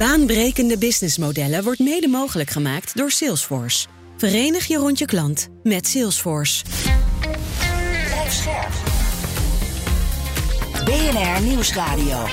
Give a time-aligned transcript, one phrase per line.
[0.00, 3.86] Baanbrekende businessmodellen wordt mede mogelijk gemaakt door Salesforce.
[4.16, 6.64] Verenig je rond je klant met Salesforce.
[8.04, 8.72] Blijf scherp.
[10.84, 12.24] BNR Nieuwsradio.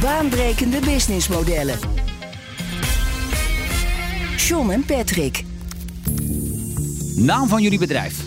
[0.00, 1.78] Baanbrekende businessmodellen.
[4.36, 5.44] John en Patrick.
[7.14, 8.24] Naam van jullie bedrijf.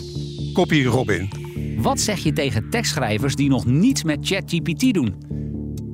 [0.52, 1.30] Kopie Robin.
[1.76, 5.14] Wat zeg je tegen tekstschrijvers die nog niets met ChatGPT doen?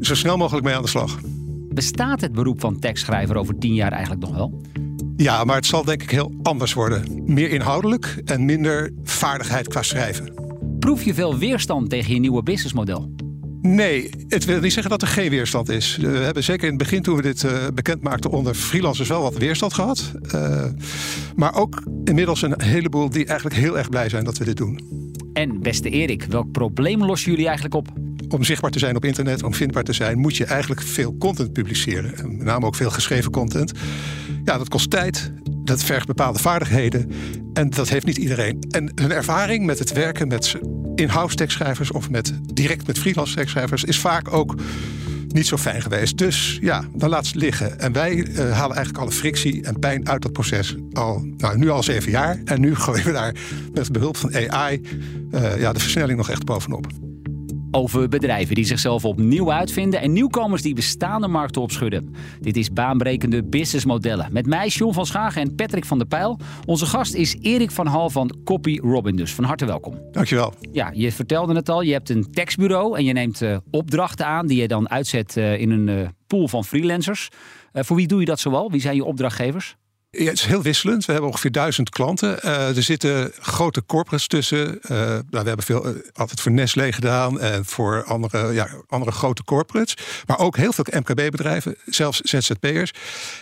[0.01, 1.19] Zo snel mogelijk mee aan de slag.
[1.77, 4.61] Bestaat het beroep van tekstschrijver over tien jaar eigenlijk nog wel?
[5.17, 7.23] Ja, maar het zal denk ik heel anders worden.
[7.25, 10.35] Meer inhoudelijk en minder vaardigheid qua schrijven.
[10.79, 13.15] Proef je veel weerstand tegen je nieuwe businessmodel?
[13.61, 15.97] Nee, het wil niet zeggen dat er geen weerstand is.
[15.97, 19.23] We hebben zeker in het begin, toen we dit uh, bekend maakten onder freelancers, wel
[19.23, 20.13] wat weerstand gehad.
[20.35, 20.65] Uh,
[21.35, 24.81] maar ook inmiddels een heleboel die eigenlijk heel erg blij zijn dat we dit doen.
[25.33, 27.89] En beste Erik, welk probleem lossen jullie eigenlijk op?
[28.37, 31.53] Om zichtbaar te zijn op internet, om vindbaar te zijn, moet je eigenlijk veel content
[31.53, 32.17] publiceren.
[32.17, 33.73] En met name ook veel geschreven content.
[34.45, 35.33] Ja, dat kost tijd,
[35.65, 37.11] dat vergt bepaalde vaardigheden.
[37.53, 38.59] En dat heeft niet iedereen.
[38.71, 40.57] En hun ervaring met het werken met
[40.95, 44.55] in-house tekstschrijvers of met, direct met freelance tekstschrijvers is vaak ook
[45.29, 46.19] niet zo fijn geweest.
[46.19, 47.79] Dus ja, dan laat ze liggen.
[47.79, 51.71] En wij uh, halen eigenlijk alle frictie en pijn uit dat proces al, nou, nu
[51.71, 52.41] al zeven jaar.
[52.45, 53.35] En nu gooien we daar
[53.75, 54.81] met behulp van AI
[55.35, 57.06] uh, ja, de versnelling nog echt bovenop
[57.77, 62.15] over bedrijven die zichzelf opnieuw uitvinden en nieuwkomers die bestaande markten opschudden.
[62.41, 64.29] Dit is baanbrekende businessmodellen.
[64.33, 66.39] Met mij, John van Schagen en Patrick van der Pijl.
[66.67, 69.99] Onze gast is Erik van Hal van Copy Robin, dus van harte welkom.
[70.13, 70.55] Dankjewel.
[70.73, 74.47] Ja, je vertelde het al, je hebt een tekstbureau en je neemt uh, opdrachten aan
[74.47, 77.29] die je dan uitzet uh, in een uh, pool van freelancers.
[77.73, 78.71] voor wie doe je dat zoal?
[78.71, 79.77] Wie zijn je opdrachtgevers?
[80.25, 81.05] Het is heel wisselend.
[81.05, 82.39] We hebben ongeveer duizend klanten.
[82.45, 84.79] Uh, er zitten grote corporates tussen.
[84.83, 89.13] Uh, nou, we hebben veel, uh, altijd voor Nestlé gedaan en voor andere, ja, andere
[89.13, 89.97] grote corporates.
[90.27, 92.91] Maar ook heel veel MKB-bedrijven, zelfs ZZP'ers.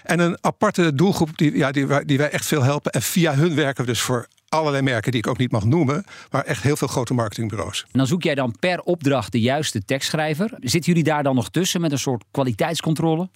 [0.03, 2.93] En een aparte doelgroep die, ja, die, die wij echt veel helpen.
[2.93, 6.05] En via hun werken we dus voor allerlei merken die ik ook niet mag noemen,
[6.31, 7.83] maar echt heel veel grote marketingbureaus.
[7.83, 10.51] En dan zoek jij dan per opdracht de juiste tekstschrijver.
[10.61, 13.29] Zitten jullie daar dan nog tussen met een soort kwaliteitscontrole?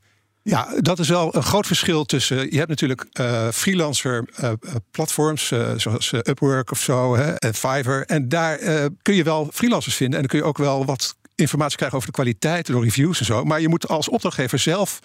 [0.48, 2.50] Ja, dat is wel een groot verschil tussen.
[2.50, 4.53] Je hebt natuurlijk uh, freelancer uh,
[4.91, 8.04] platforms uh, zoals Upwork of zo hè, en Fiverr.
[8.06, 8.58] En daar
[9.03, 10.14] kun je wel freelancers vinden.
[10.14, 13.25] En dan kun je ook wel wat informatie krijgen over de kwaliteit door reviews en
[13.25, 13.44] zo.
[13.44, 15.00] Maar je moet als opdrachtgever zelf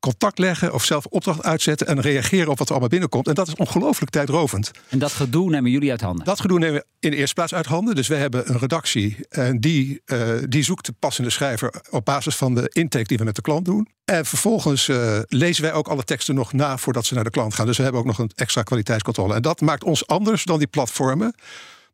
[0.00, 3.26] contact leggen of zelf opdracht uitzetten en reageren op wat er allemaal binnenkomt.
[3.28, 4.70] En dat is ongelooflijk tijdrovend.
[4.88, 6.24] En dat gedoe nemen jullie uit handen?
[6.24, 7.94] Dat gedoe nemen we in de eerste plaats uit handen.
[7.94, 12.36] Dus we hebben een redactie en die, uh, die zoekt de passende schrijver op basis
[12.36, 13.88] van de intake die we met de klant doen.
[14.04, 17.54] En vervolgens uh, lezen wij ook alle teksten nog na voordat ze naar de klant
[17.54, 17.66] gaan.
[17.66, 19.34] Dus we hebben ook nog een extra kwaliteitscontrole.
[19.34, 21.34] En dat maakt ons anders dan die platformen.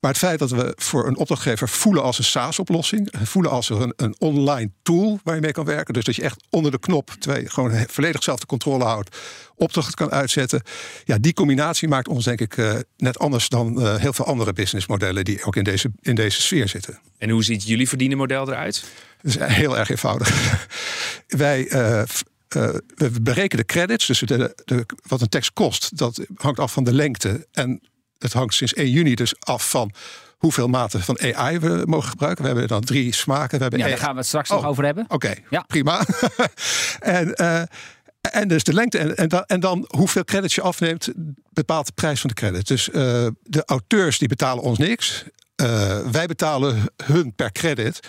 [0.02, 3.92] Maar het feit dat we voor een opdrachtgever voelen als een SaaS-oplossing, voelen als een,
[3.96, 5.94] een online tool waar je mee kan werken.
[5.94, 9.16] Dus dat je echt onder de knop twee, gewoon volledig zelf de controle houdt,
[9.54, 10.62] opdracht kan uitzetten.
[11.04, 14.52] Ja, die combinatie maakt ons denk ik uh, net anders dan uh, heel veel andere
[14.52, 16.98] businessmodellen die ook in deze, in deze sfeer zitten.
[17.18, 18.84] En hoe ziet jullie verdienenmodel eruit?
[19.22, 20.58] Dat is heel erg eenvoudig.
[21.26, 22.02] Wij uh,
[22.56, 26.72] uh, we berekenen de credits, dus de, de, wat een tekst kost, dat hangt af
[26.72, 27.46] van de lengte.
[27.52, 27.80] En
[28.22, 29.92] het hangt sinds 1 juni dus af van
[30.42, 32.42] hoeveel maten van AI we mogen gebruiken.
[32.42, 33.56] We hebben dan drie smaken.
[33.56, 35.04] We hebben ja, daar gaan we het straks oh, nog over hebben.
[35.04, 35.64] Oké, okay, ja.
[35.66, 36.04] prima.
[37.00, 37.62] en, uh,
[38.20, 41.08] en dus de lengte en, en, dan, en dan hoeveel credits je afneemt,
[41.50, 42.66] bepaalt de prijs van de credit.
[42.66, 42.94] Dus uh,
[43.42, 45.24] de auteurs die betalen ons niks.
[45.56, 48.00] Uh, wij betalen hun per credit.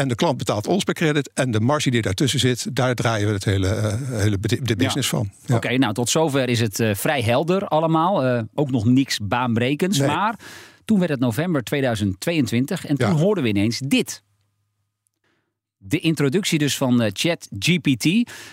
[0.00, 1.30] En de klant betaalt ons per credit.
[1.34, 5.10] En de marge die daartussen zit, daar draaien we het hele, uh, hele de business
[5.10, 5.16] ja.
[5.16, 5.30] van.
[5.32, 5.56] Ja.
[5.56, 8.26] Oké, okay, nou tot zover is het uh, vrij helder allemaal.
[8.26, 9.98] Uh, ook nog niks baanbrekends.
[9.98, 10.08] Nee.
[10.08, 10.38] Maar
[10.84, 13.14] toen werd het november 2022 en toen ja.
[13.14, 14.22] hoorden we ineens dit.
[15.76, 18.04] De introductie dus van uh, ChatGPT.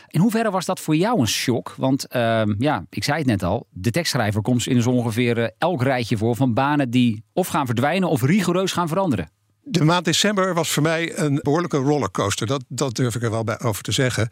[0.08, 1.74] In hoeverre was dat voor jou een shock?
[1.78, 5.84] Want uh, ja, ik zei het net al, de tekstschrijver komt in zo ongeveer elk
[5.84, 9.36] rijtje voor van banen die of gaan verdwijnen of rigoureus gaan veranderen.
[9.70, 12.48] De maand december was voor mij een behoorlijke rollercoaster.
[12.48, 14.30] Dat, dat durf ik er wel bij over te zeggen.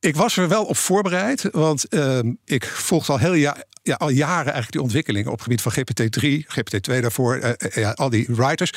[0.00, 4.08] Ik was er wel op voorbereid, want uh, ik volgde al heel ja, ja, al
[4.08, 8.26] jaren eigenlijk die ontwikkelingen op het gebied van GPT-3, GPT-2 daarvoor, uh, ja, al die
[8.28, 8.72] writers.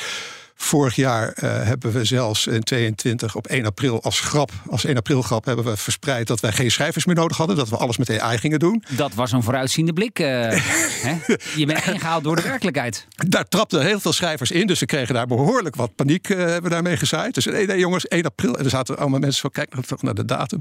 [0.58, 4.96] Vorig jaar uh, hebben we zelfs in 22 op 1 april als grap, als 1
[4.96, 7.96] april grap, hebben we verspreid dat wij geen schrijvers meer nodig hadden, dat we alles
[7.96, 8.84] met AI gingen doen.
[8.88, 10.18] Dat was een vooruitziende blik.
[10.18, 10.26] Uh,
[11.06, 11.16] hè?
[11.56, 13.06] Je bent ingehaald door de werkelijkheid.
[13.28, 16.70] Daar trapten heel veel schrijvers in, dus ze kregen daar behoorlijk wat paniek uh, hebben
[16.70, 17.34] daarmee gezaaid.
[17.34, 18.58] Dus nee, nee jongens, 1 april.
[18.58, 20.58] En er zaten allemaal mensen van, kijk nog naar de datum.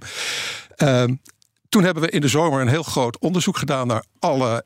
[1.69, 4.65] toen hebben we in de zomer een heel groot onderzoek gedaan naar alle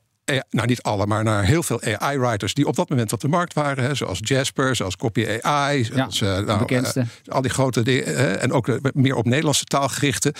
[0.49, 3.53] nou niet alle, maar naar heel veel AI-writers die op dat moment op de markt
[3.53, 3.83] waren.
[3.83, 6.99] Hè, zoals Jasper, zoals Copy AI, zoals, ja, uh, nou, bekendste.
[6.99, 8.39] Uh, al die grote dingen.
[8.39, 10.33] en ook meer op Nederlandse taal gerichte.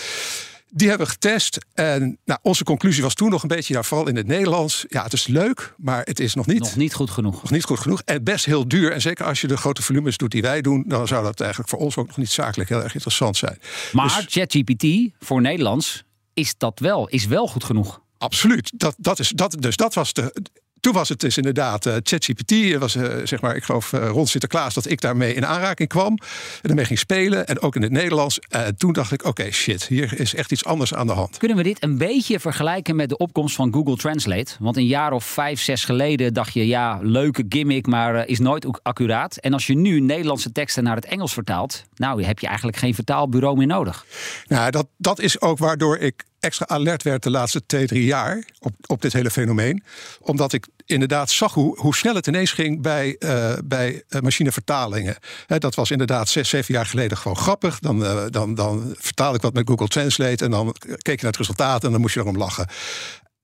[0.72, 1.58] Die hebben we getest.
[1.74, 4.86] En nou, onze conclusie was toen nog een beetje, ja, vooral in het Nederlands.
[4.88, 7.42] Ja, het is leuk, maar het is nog niet, Nog niet goed genoeg.
[7.42, 8.02] nog niet goed genoeg.
[8.06, 8.92] En best heel duur.
[8.92, 11.70] En zeker als je de grote volumes doet die wij doen, dan zou dat eigenlijk
[11.70, 13.60] voor ons ook nog niet zakelijk heel erg interessant zijn.
[13.92, 14.86] Maar Dus- ChatGPT
[15.20, 16.04] voor Nederlands
[16.34, 18.02] is dat wel, is wel goed genoeg.
[18.20, 18.72] Absoluut.
[18.76, 20.34] Dat, dat is, dat, dus dat was de.
[20.80, 22.50] Toen was het dus inderdaad eh, ChatGPT.
[22.50, 25.90] Het was eh, zeg maar, ik geloof eh, rond Sinterklaas dat ik daarmee in aanraking
[25.90, 26.12] kwam.
[26.12, 27.48] En daarmee ging spelen.
[27.48, 28.40] En ook in het Nederlands.
[28.50, 31.38] En toen dacht ik, oké, shit, hier is echt iets anders aan de hand.
[31.38, 34.56] Kunnen we dit een beetje vergelijken met de opkomst van Google Translate?
[34.60, 38.40] Want een jaar of vijf, zes geleden dacht je, ja, leuke gimmick, maar eh, is
[38.40, 39.38] nooit ook accuraat.
[39.38, 42.96] En als je nu Nederlandse teksten naar het Engels vertaalt, nou, heb je eigenlijk geen
[42.96, 44.06] vertaalbureau meer nodig.
[44.48, 48.44] Nou, dat, dat is ook waardoor ik extra alert werd de laatste twee, drie jaar
[48.60, 49.84] op, op dit hele fenomeen.
[50.20, 55.16] Omdat ik inderdaad zag hoe, hoe snel het ineens ging bij, eh, bij eh, machinevertalingen.
[55.48, 57.80] Dat was inderdaad zes, zeven jaar geleden gewoon grappig.
[57.80, 61.32] Dan, eh, dan, dan vertaalde ik wat met Google Translate en dan keek je naar
[61.32, 62.68] het resultaat en dan moest je erom lachen.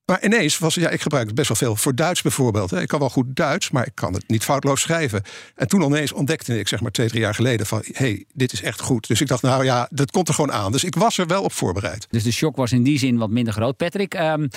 [0.06, 2.72] Maar ineens was ja, ik gebruik het best wel veel voor Duits bijvoorbeeld.
[2.72, 2.82] hè.
[2.82, 5.22] Ik kan wel goed Duits, maar ik kan het niet foutloos schrijven.
[5.56, 8.54] En toen ineens ontdekte ik, zeg maar twee, drie jaar geleden, van hé, hey, dit
[8.54, 9.08] is echt goed.
[9.08, 10.72] Dus ik dacht, nou ja, dat komt er gewoon aan.
[10.72, 12.08] Dus ik was er wel op voorbereid.
[12.10, 13.78] Dus de shock was in die zin wat minder groot.
[13.78, 14.48] Patrick, ehm,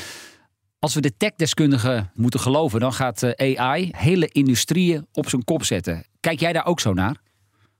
[0.79, 5.65] als we de techdeskundigen moeten geloven, dan gaat eh, AI hele industrieën op zijn kop
[5.65, 6.05] zetten.
[6.21, 7.17] Kijk jij daar ook zo naar?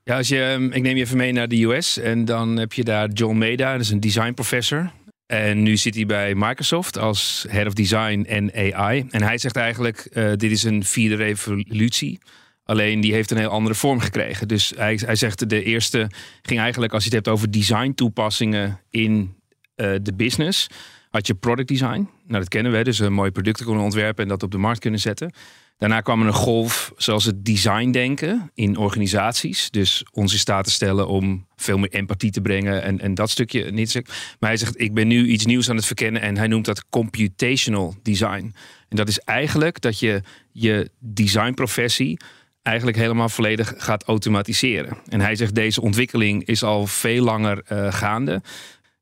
[0.05, 2.73] Ja, als je, ehm, ik neem je even mee naar de US en dan heb
[2.73, 4.91] je daar John Meda, dat is een design professor.
[5.29, 9.07] En nu zit hij bij Microsoft als head of design en AI.
[9.11, 12.19] En hij zegt eigenlijk, eh, dit is een vierde revolutie.
[12.65, 14.49] Alleen die heeft een heel andere vorm gekregen.
[14.49, 16.11] Dus hij, hij zegt de eerste
[16.43, 19.35] ging eigenlijk, als je het hebt over design toepassingen in
[19.75, 20.67] eh, de business,
[21.11, 22.09] had je product design.
[22.27, 24.81] Nou, dat kennen we, dus een mooie producten kunnen ontwerpen en dat op de markt
[24.81, 25.33] kunnen zetten.
[25.79, 29.71] Daarna kwam er een golf zoals het design denken in organisaties.
[29.71, 33.31] Dus ons in staat te stellen om veel meer empathie te brengen en, en dat
[33.31, 33.95] stukje niet.
[34.39, 36.85] Maar hij zegt, ik ben nu iets nieuws aan het verkennen en hij noemt dat
[36.89, 38.55] computational design.
[38.89, 40.23] En dat is eigenlijk dat je
[40.53, 42.19] je designprofessie
[42.63, 44.97] eigenlijk helemaal volledig gaat automatiseren.
[45.09, 48.43] En hij zegt, deze ontwikkeling is al veel langer eh, gaande.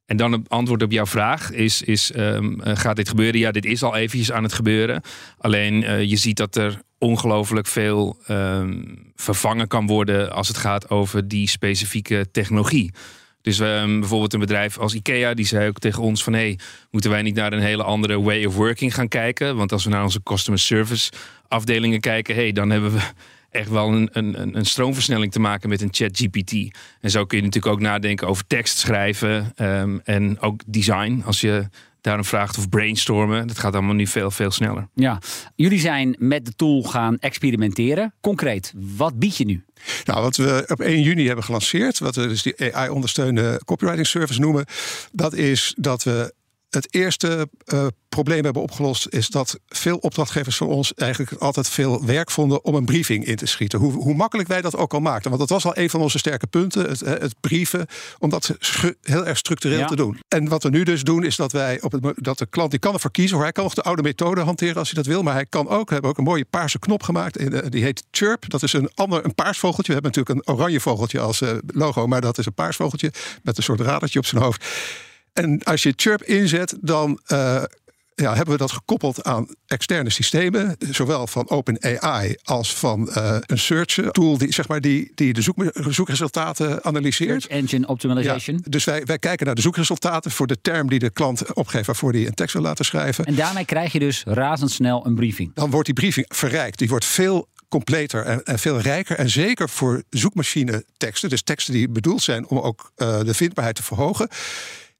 [0.06, 3.40] En dan het antwoord op jouw vraag is, is ehm, eh, gaat dit gebeuren?
[3.40, 5.02] Ja, dit is al eventjes aan het gebeuren.
[5.38, 8.82] Alleen eh, je ziet dat er ongelooflijk veel ehm,
[9.14, 12.92] vervangen kan worden als het gaat over die specifieke technologie.
[13.42, 16.32] Dus ehm, bijvoorbeeld een bedrijf als IKEA, die zei ook tegen ons van...
[16.32, 16.58] hey,
[16.90, 19.56] moeten wij niet naar een hele andere way of working gaan kijken?
[19.56, 21.12] Want als we naar onze customer service
[21.48, 22.34] afdelingen kijken...
[22.34, 23.00] hey, dan hebben we
[23.56, 26.76] echt wel een, een, een stroomversnelling te maken met een chat GPT.
[27.00, 31.22] En zo kun je natuurlijk ook nadenken over tekst schrijven ehm, en ook design.
[31.24, 31.68] Als je
[32.00, 34.88] daarom vraagt of brainstormen, dat gaat allemaal nu veel, veel sneller.
[34.94, 35.18] Ja,
[35.54, 38.14] jullie zijn met de tool gaan experimenteren.
[38.20, 39.64] Concreet, wat bied je nu?
[40.04, 44.40] Nou, wat we op 1 juni hebben gelanceerd, wat we dus die AI-ondersteunde copywriting service
[44.40, 44.64] noemen,
[45.12, 46.34] dat is dat we
[46.76, 52.04] het eerste eh, probleem hebben opgelost, is dat veel opdrachtgevers van ons eigenlijk altijd veel
[52.04, 53.78] werk vonden om een briefing in te schieten.
[53.78, 55.28] Hoe, hoe makkelijk wij dat ook al maakten.
[55.30, 57.86] Want dat was al een van onze sterke punten, het, het brieven,
[58.18, 58.56] om dat
[59.02, 59.86] heel erg structureel Ja.
[59.86, 60.20] te doen.
[60.28, 62.80] En wat we nu dus doen, is dat wij op het, dat de klant die
[62.80, 63.44] kan ervoor kiezen hoor.
[63.44, 65.86] Hij kan nog de oude methode hanteren als hij dat wil, maar hij kan ook,
[65.86, 67.36] we hebben ook een mooie paarse knop gemaakt.
[67.36, 68.48] Eh, Die heet Chirp.
[68.50, 69.92] Dat is een ander, een paars vogeltje.
[69.94, 73.12] We hebben natuurlijk een oranje vogeltje als eh, logo, maar dat is een paars vogeltje
[73.42, 74.64] met een soort radertje op zijn hoofd.
[75.36, 77.62] En als je Chirp inzet, dan eh,
[78.14, 83.58] ja, hebben we dat gekoppeld aan externe systemen, zowel van OpenAI als van eh, een
[83.58, 87.42] search tool die, zeg maar, die, die de zoek, zoekresultaten analyseert.
[87.42, 88.56] Search Engine Optimization.
[88.56, 91.86] Ja, dus wij, wij kijken naar de zoekresultaten voor de term die de klant opgeeft
[91.86, 93.24] waarvoor hij een tekst wil laten schrijven.
[93.24, 95.50] En daarmee krijg je dus razendsnel een briefing.
[95.54, 96.78] Dan wordt die briefing verrijkt.
[96.78, 99.16] Die wordt veel completer en, en veel rijker.
[99.16, 103.76] En zeker voor zoekmachine teksten, dus teksten die bedoeld zijn om ook eh, de vindbaarheid
[103.76, 104.28] te verhogen.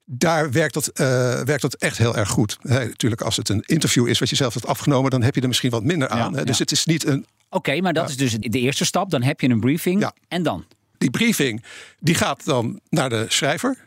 [0.09, 1.05] Daar werkt dat, eh,
[1.41, 2.57] werkt dat echt heel erg goed.
[2.61, 5.47] Natuurlijk, als het een interview is wat je zelf hebt afgenomen, dan heb je er
[5.47, 6.33] misschien wat minder aan.
[6.33, 6.43] Ja.
[6.43, 6.63] Dus ja.
[6.63, 9.09] het is niet een Oké, maar dat is dus de eerste stap.
[9.09, 10.01] Dan heb je een briefing.
[10.01, 10.13] Ja.
[10.27, 10.65] En dan?
[10.97, 11.63] die briefing
[11.99, 13.77] die gaat dan naar de schrijver.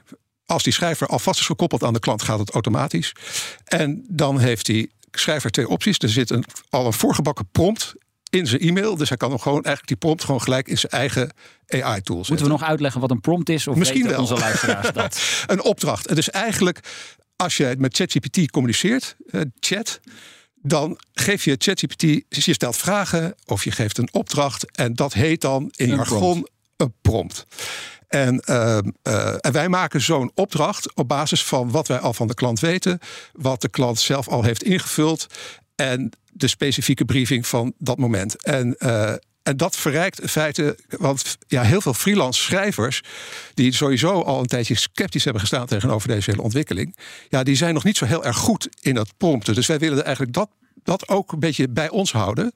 [0.46, 3.12] Als die schrijver alvast is gekoppeld aan de klant, gaat het automatisch.
[3.64, 5.98] En dan heeft die schrijver twee opties.
[5.98, 7.94] Er zit een, al een voorgebakken prompt
[8.30, 8.96] in zijn e-mail.
[8.96, 11.30] Dus hij kan hem gewoon eigenlijk die prompt gewoon gelijk in zijn eigen
[11.66, 12.16] AI-tool zetten.
[12.16, 13.66] Moeten we nog uitleggen wat een prompt is?
[13.66, 14.20] Of Misschien weten wel.
[14.28, 15.20] onze luisteraars dat?
[15.46, 16.08] een opdracht.
[16.08, 16.80] Het is eigenlijk,
[17.36, 20.00] als je met ChatGPT communiceert, eh, chat,
[20.54, 25.40] dan geef je ChatGPT, je stelt vragen of je geeft een opdracht en dat heet
[25.40, 26.50] dan in Een jargon prompt.
[26.76, 27.46] een prompt.
[28.08, 32.26] En, eh, eh, en wij maken zo'n opdracht op basis van wat wij al van
[32.26, 32.98] de klant weten,
[33.32, 35.26] wat de klant zelf al heeft ingevuld
[35.74, 38.42] en de specifieke briefing van dat moment.
[38.44, 43.02] En, eh, En dat verrijkt in feite, want ja, heel veel freelance schrijvers,
[43.54, 46.96] die sowieso al een tijdje sceptisch hebben gestaan tegenover deze hele ontwikkeling,
[47.28, 49.54] ja, die zijn nog niet zo heel erg goed in het prompten.
[49.54, 50.50] Dus wij willen eigenlijk dat,
[50.82, 52.52] dat ook een beetje bij ons houden.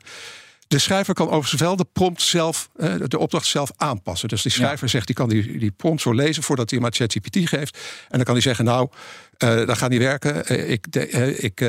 [0.74, 4.28] De schrijver kan overigens wel de prompt zelf, eh, de opdracht zelf aanpassen.
[4.28, 6.94] Dus die schrijver zegt, die kan die, die prompt zo lezen voordat hij hem aan
[6.94, 7.78] ChatGPT geeft.
[8.08, 8.88] En dan kan hij zeggen, nou,
[9.38, 10.52] uh, dat gaat niet werken.
[10.52, 11.60] Uh, ik, uh, ik,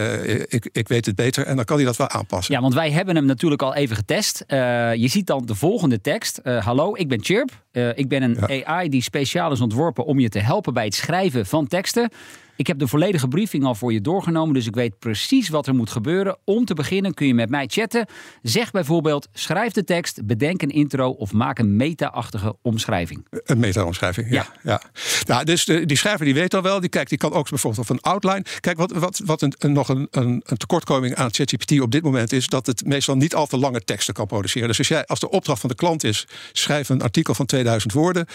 [0.47, 1.45] ik, ik weet het beter.
[1.45, 2.53] En dan kan hij dat wel aanpassen.
[2.53, 4.43] Ja, want wij hebben hem natuurlijk al even getest.
[4.47, 6.39] je ziet dan de volgende tekst.
[6.43, 7.49] Hallo, ik ben Chirp.
[7.95, 8.65] ik ben een ja.
[8.65, 12.09] AI die speciaal is ontworpen om je te helpen bij het schrijven van teksten.
[12.55, 15.75] Ik heb de volledige briefing al voor je doorgenomen, dus ik weet precies wat er
[15.75, 16.37] moet gebeuren.
[16.43, 18.07] Om te beginnen kun je met mij chatten.
[18.41, 23.25] Zeg bijvoorbeeld, schrijf de tekst, bedenk een intro of maak een meta-achtige omschrijving.
[23.29, 24.45] Een meta-omschrijving, ja.
[24.63, 24.81] ja.
[25.25, 27.89] Nou, dus de, die schrijver die weet al wel, die, kijkt, die kan ook bijvoorbeeld
[27.89, 28.45] op een outline.
[28.59, 32.03] Kijk, wat, wat, wat een, een, nog een, een, een tekortkoming aan ChatGPT op dit
[32.03, 34.67] moment is, dat het meestal niet al te lange teksten kan produceren.
[34.67, 37.93] Dus als, jij, als de opdracht van de klant is, schrijf een artikel van 2000
[37.93, 38.25] woorden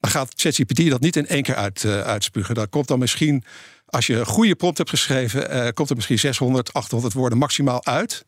[0.00, 2.54] dan gaat ChatGPT dat niet in één keer uit, uh, uitspugen.
[2.54, 3.44] Dat komt dan misschien,
[3.86, 7.84] als je een goede prompt hebt geschreven, uh, komt er misschien 600, 800 woorden maximaal
[7.84, 8.24] uit.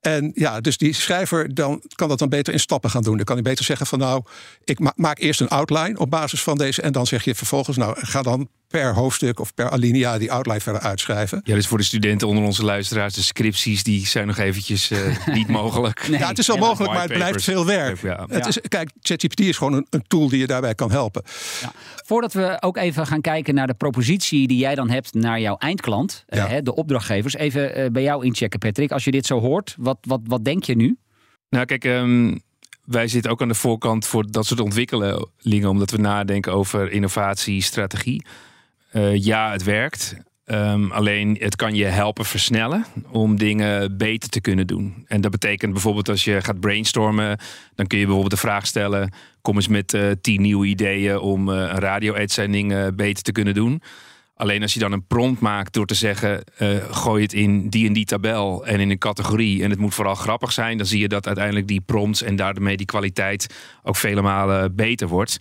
[0.00, 3.16] En ja, dus die schrijver dan, kan dat dan beter in stappen gaan doen.
[3.16, 4.22] Dan kan hij beter zeggen van nou,
[4.64, 6.82] ik maak eerst een outline op basis van deze.
[6.82, 10.60] En dan zeg je vervolgens, nou, ga dan per hoofdstuk of per alinea die outline
[10.60, 11.40] verder uitschrijven.
[11.44, 14.98] Ja, dus voor de studenten onder onze luisteraars, de scripties, die zijn nog eventjes uh,
[15.38, 16.08] niet mogelijk.
[16.08, 16.18] Nee.
[16.18, 18.02] Ja, het is wel mogelijk, maar het blijft veel werk.
[18.02, 18.26] Ja.
[18.28, 21.22] Het is, kijk, ChatGPT is gewoon een, een, tool die je daarbij kan helpen.
[21.60, 21.72] Ja.
[22.04, 25.56] Voordat we ook even gaan kijken naar de propositie die jij dan hebt naar jouw
[25.56, 27.34] eindklant, uh, de opdrachtgevers.
[27.34, 28.92] Even uh, bij jou inchecken, Patrick.
[28.92, 30.96] Als je dit zo hoort, wat, wat, wat denk je nu?
[31.48, 32.40] Nou, kijk, um,
[32.84, 37.62] wij zitten ook aan de voorkant voor dat soort ontwikkelingen, omdat we nadenken over innovatie,
[37.62, 38.24] strategie.
[38.92, 40.16] Uh, ja, het werkt.
[40.44, 45.04] Um, alleen het kan je helpen versnellen om dingen beter te kunnen doen.
[45.06, 47.38] En dat betekent bijvoorbeeld als je gaat brainstormen,
[47.74, 51.48] dan kun je bijvoorbeeld de vraag stellen: kom eens met uh, tien nieuwe ideeën om
[51.48, 53.82] uh, een radio-uitzending beter te kunnen doen.
[54.40, 57.86] Alleen als je dan een prompt maakt door te zeggen: uh, gooi het in die
[57.86, 59.62] en die tabel en in een categorie.
[59.62, 60.76] En het moet vooral grappig zijn.
[60.76, 65.08] Dan zie je dat uiteindelijk die prompts en daarmee die kwaliteit ook vele malen beter
[65.08, 65.36] wordt.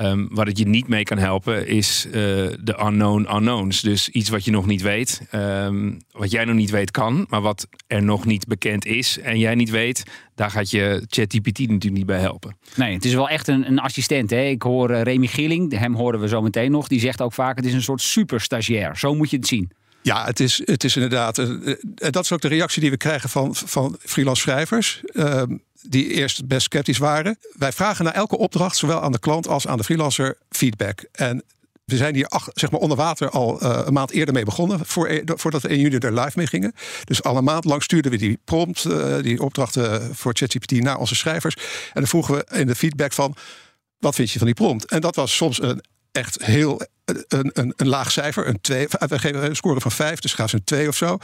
[0.00, 3.80] Um, waar het je niet mee kan helpen is uh, de unknown unknowns.
[3.80, 7.40] Dus iets wat je nog niet weet, um, wat jij nog niet weet kan, maar
[7.40, 10.02] wat er nog niet bekend is en jij niet weet,
[10.34, 12.56] daar gaat je ChatGPT natuurlijk niet bij helpen.
[12.76, 14.30] Nee, het is wel echt een, een assistent.
[14.30, 14.44] Hè?
[14.44, 17.56] Ik hoor uh, Remy Gilling, hem horen we zo meteen nog, die zegt ook vaak:
[17.56, 18.96] het is een soort superstagiair.
[18.96, 19.70] Zo moet je het zien.
[20.02, 21.38] Ja, het is, het is inderdaad.
[21.38, 25.00] Uh, dat is ook de reactie die we krijgen van, van freelance schrijvers.
[25.88, 27.38] Die eerst best sceptisch waren.
[27.52, 31.04] Wij vragen naar elke opdracht, zowel aan de klant als aan de freelancer, feedback.
[31.12, 31.44] En
[31.84, 34.86] we zijn hier ach, zeg maar onder water al uh, een maand eerder mee begonnen,
[34.86, 36.72] voor, e, voordat we in juni er live mee gingen.
[37.04, 40.98] Dus al een maand lang stuurden we die prompt, uh, die opdrachten voor ChatGPT naar
[40.98, 41.54] onze schrijvers.
[41.54, 41.62] En
[41.92, 43.36] dan vroegen we in de feedback van,
[43.98, 44.84] wat vind je van die prompt?
[44.84, 48.86] En dat was soms een echt heel een, een, een laag cijfer, een 2.
[48.88, 51.18] We geven een score van 5, dus gaan ze een 2 of zo.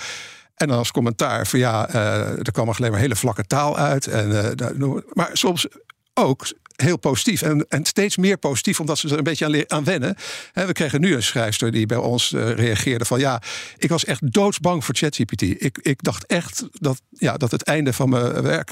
[0.60, 4.06] En als commentaar van ja, uh, er kwam alleen maar hele vlakke taal uit.
[4.06, 5.66] En, uh, maar soms
[6.14, 7.42] ook heel positief.
[7.42, 10.16] En, en steeds meer positief, omdat ze er een beetje aan, aan wennen.
[10.52, 13.18] we kregen nu een schrijfster die bij ons uh, reageerde van...
[13.18, 13.42] ja,
[13.78, 15.42] ik was echt doodsbang voor ChatGPT.
[15.42, 18.70] Ik, ik dacht echt dat, ja, dat het einde van mijn, werk,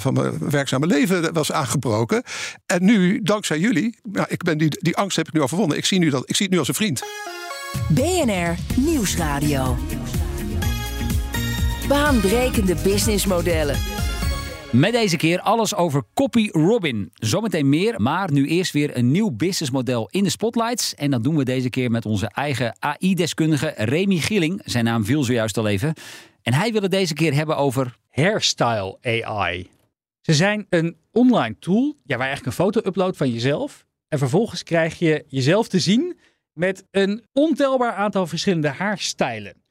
[0.00, 2.22] van mijn werkzame leven was aangebroken.
[2.66, 5.76] En nu, dankzij jullie, nou, ik ben die, die angst heb ik nu overwonnen.
[5.76, 7.02] Ik zie, nu dat, ik zie het nu als een vriend.
[7.88, 9.76] BNR Nieuwsradio.
[11.88, 13.76] Baanbrekende businessmodellen.
[14.72, 17.10] Met deze keer alles over Copy Robin.
[17.14, 20.94] Zometeen meer, maar nu eerst weer een nieuw businessmodel in de spotlights.
[20.94, 24.60] En dat doen we deze keer met onze eigen AI-deskundige Remy Gilling.
[24.64, 25.94] Zijn naam viel zojuist al even.
[26.42, 27.96] En hij wil het deze keer hebben over...
[28.10, 29.68] Hairstyle AI.
[30.20, 33.86] Ze zijn een online tool ja, waar je eigenlijk een foto uploadt van jezelf.
[34.08, 36.18] En vervolgens krijg je jezelf te zien
[36.52, 39.66] met een ontelbaar aantal verschillende haarstijlen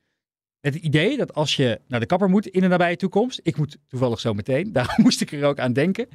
[0.61, 3.77] het idee dat als je naar de kapper moet in de nabije toekomst, ik moet
[3.87, 6.07] toevallig zo meteen, daar moest ik er ook aan denken,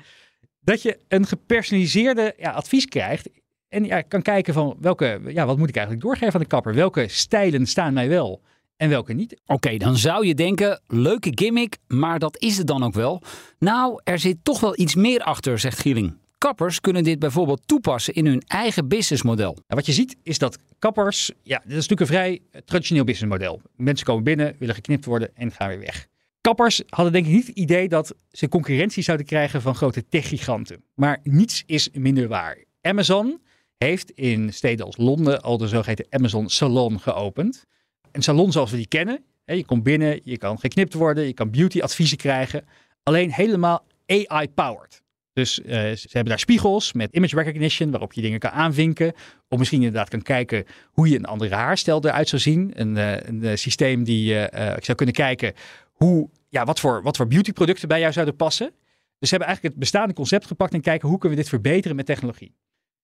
[0.60, 3.28] dat je een gepersonaliseerde ja, advies krijgt
[3.68, 6.74] en ja, kan kijken van welke, ja, wat moet ik eigenlijk doorgeven aan de kapper?
[6.74, 8.42] Welke stijlen staan mij wel
[8.76, 9.40] en welke niet?
[9.46, 13.22] Oké, dan zou je denken, leuke gimmick, maar dat is het dan ook wel.
[13.58, 16.20] Nou, er zit toch wel iets meer achter, zegt Gieling.
[16.42, 19.52] Kappers kunnen dit bijvoorbeeld toepassen in hun eigen businessmodel.
[19.52, 23.60] Nou, wat je ziet is dat kappers, ja, dit is natuurlijk een vrij traditioneel businessmodel.
[23.76, 26.06] Mensen komen binnen, willen geknipt worden en gaan weer weg.
[26.40, 30.84] Kappers hadden denk ik niet het idee dat ze concurrentie zouden krijgen van grote techgiganten.
[30.94, 32.64] Maar niets is minder waar.
[32.80, 33.40] Amazon
[33.78, 37.64] heeft in steden als Londen al de zogeheten Amazon Salon geopend.
[38.12, 39.24] Een salon zoals we die kennen.
[39.44, 42.64] Je komt binnen, je kan geknipt worden, je kan beauty adviezen krijgen.
[43.02, 45.01] Alleen helemaal AI-powered.
[45.32, 49.12] Dus uh, ze hebben daar spiegels met image recognition, waarop je dingen kan aanvinken.
[49.48, 52.70] Of misschien inderdaad kan kijken hoe je een andere haarstijl eruit zou zien.
[52.74, 54.46] Een, uh, een systeem die uh,
[54.78, 55.52] zou kunnen kijken
[55.92, 58.66] hoe, ja, wat, voor, wat voor beautyproducten bij jou zouden passen.
[59.18, 61.96] Dus ze hebben eigenlijk het bestaande concept gepakt en kijken hoe kunnen we dit verbeteren
[61.96, 62.54] met technologie.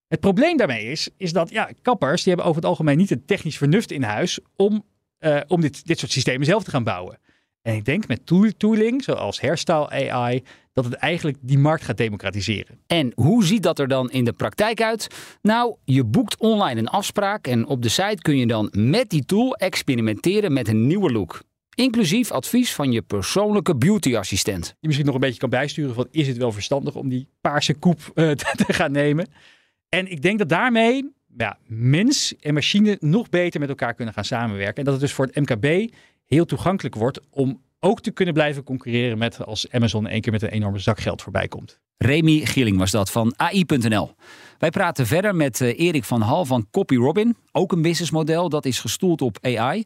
[0.08, 3.26] Het probleem daarmee is, is dat ja, kappers die hebben over het algemeen niet het
[3.26, 4.84] technisch vernuft in huis om,
[5.46, 7.18] om dit, dit soort systemen zelf te gaan bouwen.
[7.62, 10.42] En ik denk met tooling, zoals hairstyle AI,
[10.82, 12.78] dat het eigenlijk die markt gaat democratiseren.
[12.86, 15.08] En hoe ziet dat er dan in de praktijk uit?
[15.42, 19.24] Nou, je boekt online een afspraak en op de site kun je dan met die
[19.24, 21.42] tool experimenteren met een nieuwe look.
[21.74, 24.64] Inclusief advies van je persoonlijke beauty-assistent.
[24.64, 27.74] Die misschien nog een beetje kan bijsturen van is het wel verstandig om die paarse
[27.74, 28.30] koep uh,
[28.66, 29.26] te gaan nemen.
[29.88, 34.24] En ik denk dat daarmee ja, mens en machine nog beter met elkaar kunnen gaan
[34.24, 34.76] samenwerken.
[34.76, 35.94] En dat het dus voor het MKB
[36.24, 40.42] heel toegankelijk wordt om ook te kunnen blijven concurreren met als Amazon één keer met
[40.42, 41.78] een enorme zak geld voorbij komt.
[41.96, 44.10] Remy Gilling was dat van AI.nl.
[44.58, 47.36] Wij praten verder met uh, Erik van Hal van Copy Robin.
[47.52, 49.84] Ook een businessmodel dat is gestoeld op AI.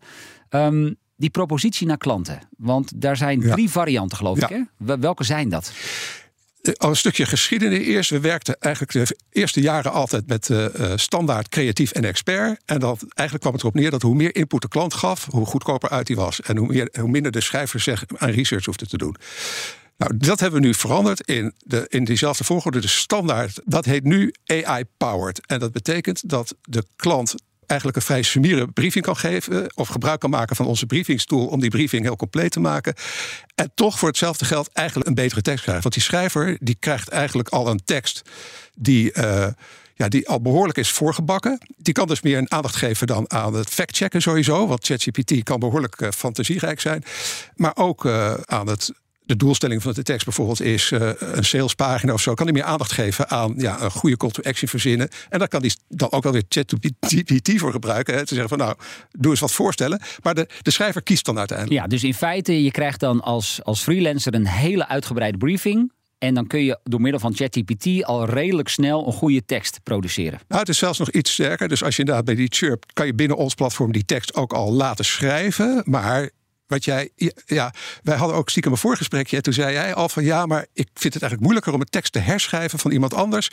[0.50, 2.38] Um, die propositie naar klanten.
[2.56, 4.48] Want daar zijn drie varianten, geloof ik.
[4.48, 4.96] Hè?
[4.96, 5.72] Welke zijn dat?
[6.76, 8.10] Al een stukje geschiedenis eerst.
[8.10, 12.60] We werkten eigenlijk de eerste jaren altijd met uh, standaard, creatief en expert.
[12.64, 15.46] En dat, eigenlijk kwam het erop neer dat hoe meer input de klant gaf, hoe
[15.46, 16.40] goedkoper uit die was.
[16.40, 19.16] En hoe, meer, hoe minder de schrijver zich aan research hoefde te doen.
[19.96, 22.80] Nou, dat hebben we nu veranderd in, de, in diezelfde volgorde.
[22.80, 25.46] De standaard, dat heet nu AI-powered.
[25.46, 27.34] En dat betekent dat de klant
[27.72, 29.76] eigenlijk een vrij summiere briefing kan geven.
[29.76, 32.94] Of gebruik kan maken van onze briefingstool om die briefing heel compleet te maken.
[33.54, 35.82] En toch voor hetzelfde geld eigenlijk een betere tekst krijgen.
[35.82, 38.22] Want die schrijver die krijgt eigenlijk al een tekst
[38.74, 39.12] die.
[39.14, 39.46] Uh,
[39.94, 41.58] ja, die al behoorlijk is voorgebakken.
[41.76, 44.66] Die kan dus meer een aandacht geven dan aan het factchecken sowieso.
[44.66, 47.04] Want ChatGPT kan behoorlijk uh, fantasierijk zijn.
[47.54, 48.92] Maar ook uh, aan het
[49.32, 52.64] de doelstelling van de tekst bijvoorbeeld is uh, een salespagina of zo, kan hij meer
[52.64, 55.08] aandacht geven aan ja, een goede call to action verzinnen.
[55.28, 58.14] En daar kan hij dan ook wel weer ChatGPT voor gebruiken.
[58.14, 58.76] Hè, te zeggen van nou,
[59.10, 60.00] doe eens wat voorstellen.
[60.22, 61.80] Maar de, de schrijver kiest dan uiteindelijk.
[61.80, 65.92] Ja, dus in feite, je krijgt dan als, als freelancer een hele uitgebreide briefing.
[66.18, 70.40] En dan kun je door middel van ChatGPT al redelijk snel een goede tekst produceren.
[70.48, 71.68] Nou, het is zelfs nog iets sterker.
[71.68, 74.52] Dus als je inderdaad bij die Chirp kan je binnen ons platform die tekst ook
[74.52, 75.82] al laten schrijven.
[75.84, 76.30] Maar
[76.72, 77.10] wat jij,
[77.46, 79.40] ja, wij hadden ook stiekem een voorgesprekje.
[79.40, 82.12] Toen zei jij al van ja, maar ik vind het eigenlijk moeilijker om een tekst
[82.12, 83.50] te herschrijven van iemand anders.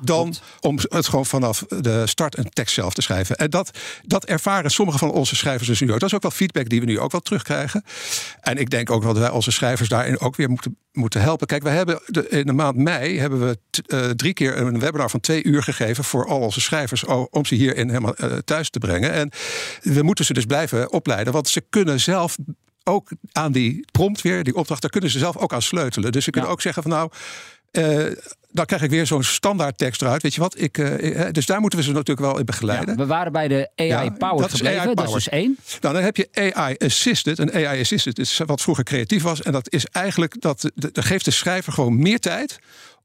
[0.00, 3.36] dan om het gewoon vanaf de start een tekst zelf te schrijven.
[3.36, 6.00] En dat, dat ervaren sommige van onze schrijvers dus nu ook.
[6.00, 7.84] Dat is ook wel feedback die we nu ook wel terugkrijgen.
[8.40, 11.46] En ik denk ook wel dat wij onze schrijvers daarin ook weer moeten, moeten helpen.
[11.46, 15.10] Kijk, we hebben de, in de maand mei hebben we uh, drie keer een webinar
[15.10, 18.78] van twee uur gegeven voor al onze schrijvers om ze hierin helemaal uh, thuis te
[18.78, 19.12] brengen.
[19.12, 19.30] En
[19.82, 22.36] we moeten ze dus blijven opleiden, want ze kunnen zelf
[22.84, 26.12] ook aan die prompt weer, die opdracht, daar kunnen ze zelf ook aan sleutelen.
[26.12, 27.10] Dus ze kunnen ook zeggen van nou.
[27.72, 28.16] Uh,
[28.50, 30.22] dan krijg ik weer zo'n standaard tekst eruit.
[30.22, 30.60] Weet je wat?
[30.60, 32.88] Ik, uh, dus daar moeten we ze natuurlijk wel in begeleiden.
[32.88, 34.80] Ja, we waren bij de AI-powered ja, gebleven.
[34.80, 35.58] AI dat is dus één.
[35.80, 37.38] Nou, dan heb je AI-assisted.
[37.38, 39.42] Een AI-assisted is wat vroeger creatief was.
[39.42, 42.58] En dat is eigenlijk, dat, dat geeft de schrijver gewoon meer tijd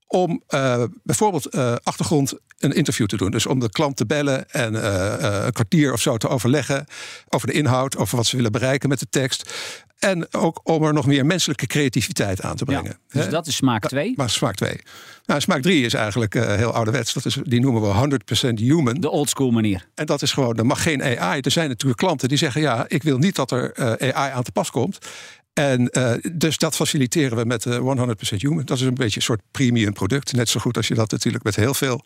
[0.07, 3.31] om uh, bijvoorbeeld uh, achtergrond een interview te doen.
[3.31, 5.13] Dus om de klant te bellen en uh,
[5.45, 6.85] een kwartier of zo te overleggen
[7.29, 9.53] over de inhoud, over wat ze willen bereiken met de tekst.
[9.99, 12.99] En ook om er nog meer menselijke creativiteit aan te brengen.
[13.07, 14.13] Ja, dus dat is smaak 2.
[14.15, 14.79] Maar smaak 2.
[15.25, 17.13] Nou, smaak 3 is eigenlijk heel ouderwets.
[17.13, 18.93] Dat is, die noemen we 100% human.
[18.93, 19.87] De oldschool manier.
[19.95, 21.39] En dat is gewoon, er mag geen AI.
[21.41, 23.75] Er zijn natuurlijk klanten die zeggen: ja, ik wil niet dat er
[24.13, 24.97] AI aan te pas komt.
[25.57, 27.79] En uh, dus dat faciliteren we met uh, 100%
[28.37, 28.65] Human.
[28.65, 30.33] Dat is een beetje een soort premium product.
[30.33, 32.03] Net zo goed als je dat natuurlijk met heel veel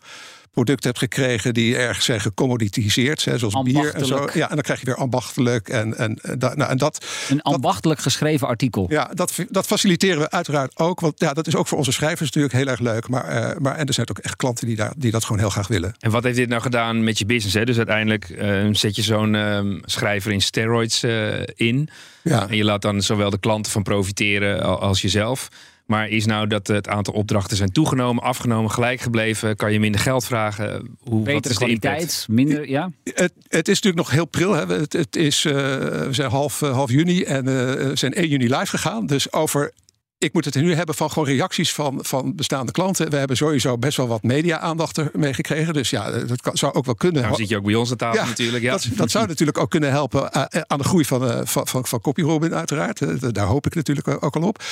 [0.52, 4.28] producten hebt gekregen die erg zijn gecommoditiseerd, hè, zoals bier en zo.
[4.34, 7.04] Ja, en dan krijg je weer ambachtelijk en, en, nou, en dat.
[7.28, 8.86] Een ambachtelijk geschreven artikel.
[8.88, 11.00] Ja, dat, dat faciliteren we uiteraard ook.
[11.00, 13.08] Want ja, dat is ook voor onze schrijvers natuurlijk heel erg leuk.
[13.08, 15.50] Maar, uh, maar en er zijn ook echt klanten die, daar, die dat gewoon heel
[15.50, 15.94] graag willen.
[15.98, 17.54] En wat heeft dit nou gedaan met je business?
[17.54, 17.64] Hè?
[17.64, 21.04] Dus uiteindelijk uh, zet je zo'n uh, schrijver in steroids
[21.54, 21.88] in.
[22.22, 22.48] Ja.
[22.48, 25.48] En je laat dan zowel de klanten van profiteren als jezelf.
[25.86, 29.56] Maar is nou dat het aantal opdrachten zijn toegenomen, afgenomen, gelijk gebleven?
[29.56, 30.96] Kan je minder geld vragen?
[31.00, 32.90] Hoe, Betere wat is kwaliteit, minder, ja?
[33.04, 34.52] Het, het, is natuurlijk nog heel pril.
[34.52, 34.66] Hè?
[34.66, 38.44] Het, het is, uh, we zijn half, uh, half juni en uh, zijn 1 juni
[38.44, 39.06] live gegaan.
[39.06, 39.72] Dus over
[40.22, 43.10] ik moet het nu hebben van gewoon reacties van, van bestaande klanten.
[43.10, 45.74] We hebben sowieso best wel wat media-aandacht ermee gekregen.
[45.74, 47.22] Dus ja, dat kan, zou ook wel kunnen.
[47.22, 48.62] Nou zit je ook bij ons aan tafel natuurlijk.
[48.62, 48.70] Ja.
[48.70, 50.32] Dat, dat, zou natuurlijk ook kunnen helpen
[50.68, 53.34] aan de groei van, uh, van, van, van CopyRobin uiteraard.
[53.34, 54.62] Daar hoop ik natuurlijk ook al op.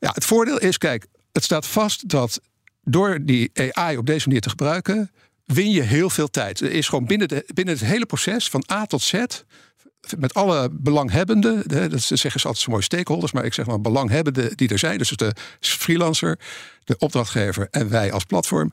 [0.00, 2.40] Ja, het voordeel is, kijk, het staat vast dat
[2.82, 5.10] door die AI op deze manier te gebruiken...
[5.44, 6.60] win je heel veel tijd.
[6.60, 9.24] Er is gewoon binnen, de, binnen het hele proces van A tot Z
[10.18, 13.80] met alle belanghebbenden, hè, dat zeggen ze altijd zo mooi stakeholders, maar ik zeg maar
[13.80, 16.38] belanghebbenden die er zijn, dus de freelancer,
[16.84, 18.72] de opdrachtgever en wij als platform.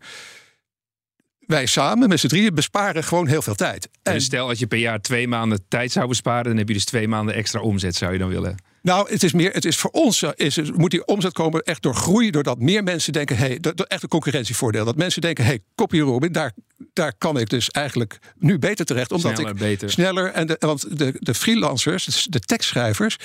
[1.40, 3.90] Wij samen met z'n drieën besparen gewoon heel veel tijd.
[4.04, 6.86] En stel als je per jaar twee maanden tijd zou besparen, dan heb je dus
[6.86, 8.58] twee maanden extra omzet, zou je dan willen?
[8.84, 11.82] Nou, het is meer, het is voor ons eh, is, moet die omzet komen echt
[11.82, 14.86] door groei, doordat meer mensen denken, hey, dat, dat echt een concurrentievoordeel.
[14.86, 16.52] Dat mensen denken, hey, Copy Robin, daar,
[16.94, 19.92] daar kan ik dus eigenlijk nu beter terecht, omdat sneller, ik beter.
[19.92, 23.18] sneller en de, want de, de freelancers, de tekstschrijvers,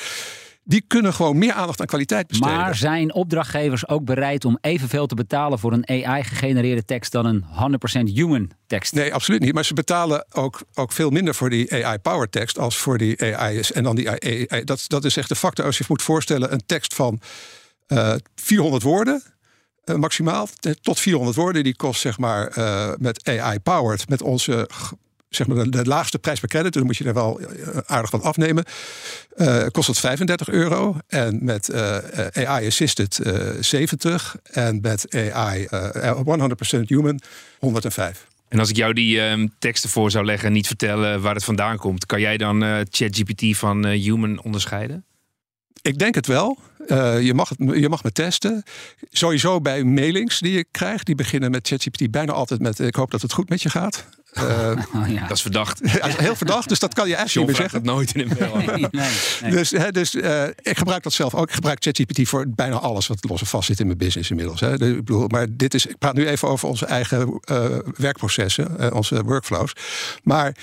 [0.68, 2.56] die kunnen gewoon meer aandacht aan kwaliteit besteden.
[2.56, 7.44] Maar zijn opdrachtgevers ook bereid om evenveel te betalen voor een AI-gegenereerde tekst dan een
[8.10, 8.92] 100% human tekst?
[8.92, 9.54] Nee, absoluut niet.
[9.54, 13.60] Maar ze betalen ook, ook veel minder voor die AI-power tekst als voor die AI.
[13.60, 14.64] En dan die AI.
[14.64, 15.64] Dat, dat is echt de factor.
[15.64, 17.20] Als je moet voorstellen, een tekst van
[17.88, 19.22] uh, 400 woorden.
[19.84, 20.48] Uh, maximaal
[20.80, 21.64] tot 400 woorden.
[21.64, 24.68] Die kost zeg maar uh, met AI-powered, met onze
[25.28, 28.10] zeg maar de, de, laagste prijs per credit, dan moet je er wel eh, aardig
[28.10, 28.64] wat afnemen.
[29.36, 30.96] Uh, kost het 35 euro.
[31.06, 31.96] En met uh,
[32.32, 33.20] AI Assisted
[33.60, 34.36] 70.
[34.42, 35.70] En met AI 100%
[36.86, 37.20] Human
[37.58, 38.26] 105.
[38.48, 41.44] En als ik jou die um, teksten voor zou leggen en niet vertellen waar het
[41.44, 42.60] vandaan komt, kan jij dan
[42.90, 45.04] ChatGPT van Human onderscheiden?
[45.82, 46.58] Ik denk het wel.
[46.86, 48.62] Uh, je, mag het, je mag me testen.
[49.10, 51.06] Sowieso bij mailings die je krijgt.
[51.06, 52.78] Die beginnen met ChatGPT bijna altijd met...
[52.78, 54.06] ik hoop dat het goed met je gaat.
[54.32, 55.20] Uh, oh, ja.
[55.26, 55.80] Dat is verdacht.
[56.18, 57.88] heel verdacht, dus dat kan je eigenlijk niet meer zeggen.
[57.88, 58.56] nooit in een mail.
[58.56, 59.10] Nee, nee,
[59.42, 59.50] nee.
[59.58, 61.48] Dus, hè, dus uh, ik gebruik dat zelf ook.
[61.48, 64.60] Ik gebruik ChatGPT voor bijna alles wat los en vast zit in mijn business inmiddels.
[64.60, 64.78] Hè.
[64.78, 67.40] De, ik bedoel, maar dit is, ik praat nu even over onze eigen
[67.96, 69.72] werkprocessen, onze workflows.
[70.22, 70.56] Maar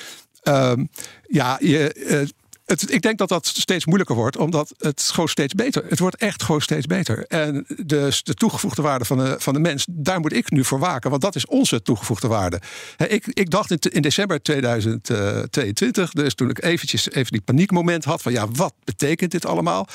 [0.43, 0.89] um,
[1.28, 2.34] ja, je
[2.65, 5.86] het, ik denk dat dat steeds moeilijker wordt, omdat het gewoon steeds beter.
[5.89, 7.25] Het wordt echt gewoon steeds beter.
[7.28, 10.80] En de, de toegevoegde waarde van de, van de mens, daar moet ik nu voor
[10.80, 12.62] waken, want dat is onze toegevoegde waarde.
[13.08, 18.21] ik, ik dacht in, in, december 2022, dus toen ik eventjes even die paniekmoment had
[18.21, 19.88] van ja, wat betekent dit allemaal?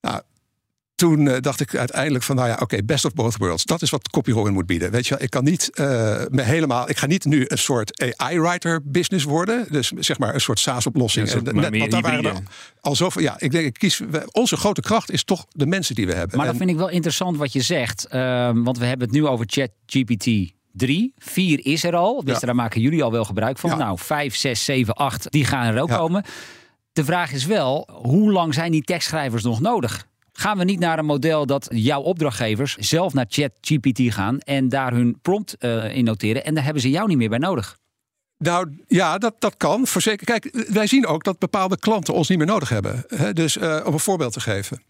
[0.00, 0.20] Nou,
[0.94, 3.64] toen uh, dacht ik uiteindelijk van, nou ja, oké, best of both worlds.
[3.64, 4.90] Dat is wat copywriting moet bieden.
[4.90, 5.86] Weet je, ik kan niet uh,
[6.28, 9.66] me helemaal, ik ga niet nu een soort AI-writer business worden.
[9.70, 11.28] Dus zeg maar een soort SaaS-oplossing.
[11.28, 12.42] Ja, net, want daar waren er
[12.80, 13.22] al zoveel.
[13.22, 14.00] Ja, ik denk, ik kies.
[14.30, 16.36] Onze grote kracht is toch de mensen die we hebben.
[16.36, 19.16] Maar en, dat vind ik wel interessant wat je zegt, uh, want we hebben het
[19.16, 20.52] nu over ChatGPT.
[20.76, 21.12] 3.
[21.16, 22.24] 4 is er al.
[22.24, 22.46] Dus ja.
[22.46, 23.70] daar maken jullie al wel gebruik van.
[23.70, 23.76] Ja.
[23.76, 25.96] Nou, 5, 6, 7, 8, die gaan er ook ja.
[25.96, 26.24] komen.
[26.92, 30.06] De vraag is wel, hoe lang zijn die tekstschrijvers nog nodig?
[30.36, 34.92] Gaan we niet naar een model dat jouw opdrachtgevers zelf naar ChatGPT gaan en daar
[34.92, 37.78] hun prompt uh, in noteren en daar hebben ze jou niet meer bij nodig?
[38.38, 39.86] Nou ja, dat, dat kan.
[39.86, 40.26] Voorzeker.
[40.26, 43.04] Kijk, wij zien ook dat bepaalde klanten ons niet meer nodig hebben.
[43.08, 43.32] Hè?
[43.32, 44.82] Dus uh, om een voorbeeld te geven.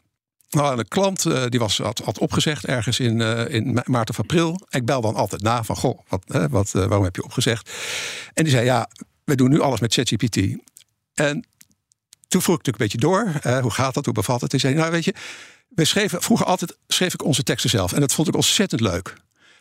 [0.51, 4.61] Nou, een klant uh, die was, had, had opgezegd ergens in, in maart of april.
[4.69, 7.71] Ik bel dan altijd na van, goh, wat, uh, wat, waarom heb je opgezegd?
[8.35, 8.89] En die zei, ja,
[9.25, 10.37] we doen nu alles met ChatGPT.
[11.15, 11.45] En
[12.35, 13.53] toen vroeg ik natuurlijk een beetje door.
[13.53, 14.05] Uh, hoe gaat dat?
[14.05, 14.51] Hoe bevalt het?
[14.51, 15.14] Hij zei, nou weet je,
[15.68, 17.92] we schreven, vroeger altijd schreef ik onze teksten zelf.
[17.92, 19.14] En dat vond ik ontzettend leuk.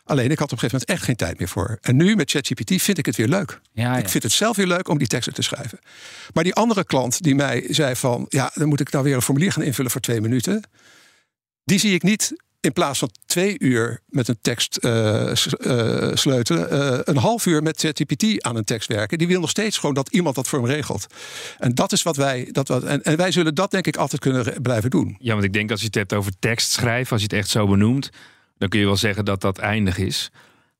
[0.04, 1.78] Alleen ik had op een gegeven moment echt geen tijd meer voor.
[1.80, 3.60] En nu met ChatGPT vind ik het weer leuk.
[3.72, 3.96] Ja, ja.
[3.98, 5.78] Ik vind het zelf weer leuk om die teksten te schrijven.
[6.32, 8.26] Maar die andere klant die mij zei van...
[8.28, 10.62] ja, dan moet ik nou weer een formulier gaan invullen voor twee minuten.
[11.64, 16.72] Die zie ik niet in plaats van twee uur met een tekst uh, uh, sleutelen,
[16.72, 19.18] uh, een half uur met ChatGPT aan een tekst werken.
[19.18, 21.06] Die wil nog steeds gewoon dat iemand dat voor hem regelt.
[21.58, 22.48] En dat is wat wij.
[22.52, 25.16] Dat wat, en, en wij zullen dat denk ik altijd kunnen blijven doen.
[25.18, 27.48] Ja, want ik denk als je het hebt over tekst schrijven, als je het echt
[27.48, 28.10] zo benoemt,
[28.58, 30.30] dan kun je wel zeggen dat dat eindig is.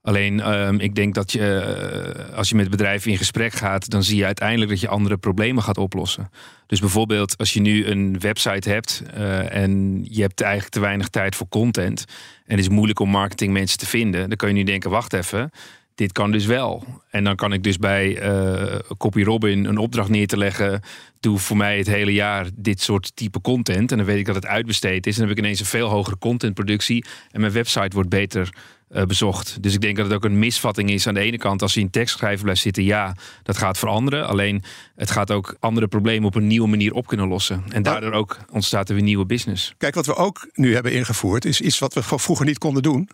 [0.05, 4.03] Alleen, um, ik denk dat je, uh, als je met bedrijven in gesprek gaat, dan
[4.03, 6.31] zie je uiteindelijk dat je andere problemen gaat oplossen.
[6.67, 11.09] Dus bijvoorbeeld, als je nu een website hebt uh, en je hebt eigenlijk te weinig
[11.09, 12.05] tijd voor content
[12.47, 15.51] en het is moeilijk om marketingmensen te vinden, dan kan je nu denken: wacht even,
[15.95, 16.85] dit kan dus wel.
[17.11, 20.81] En dan kan ik dus bij uh, Copy Robin een opdracht neer te leggen.
[21.21, 23.91] Doe voor mij het hele jaar dit soort type content.
[23.91, 25.15] En dan weet ik dat het uitbesteed is.
[25.15, 27.05] En dan heb ik ineens een veel hogere contentproductie.
[27.31, 28.51] En mijn website wordt beter
[28.89, 29.63] bezocht.
[29.63, 31.63] Dus ik denk dat het ook een misvatting is aan de ene kant.
[31.63, 34.27] Als je in tekstschrijven blijft zitten, ja, dat gaat veranderen.
[34.27, 34.63] Alleen
[34.95, 37.65] het gaat ook andere problemen op een nieuwe manier op kunnen lossen.
[37.69, 39.75] En daardoor ook ontstaat er weer nieuwe business.
[39.79, 43.09] Kijk, wat we ook nu hebben ingevoerd, is iets wat we vroeger niet konden doen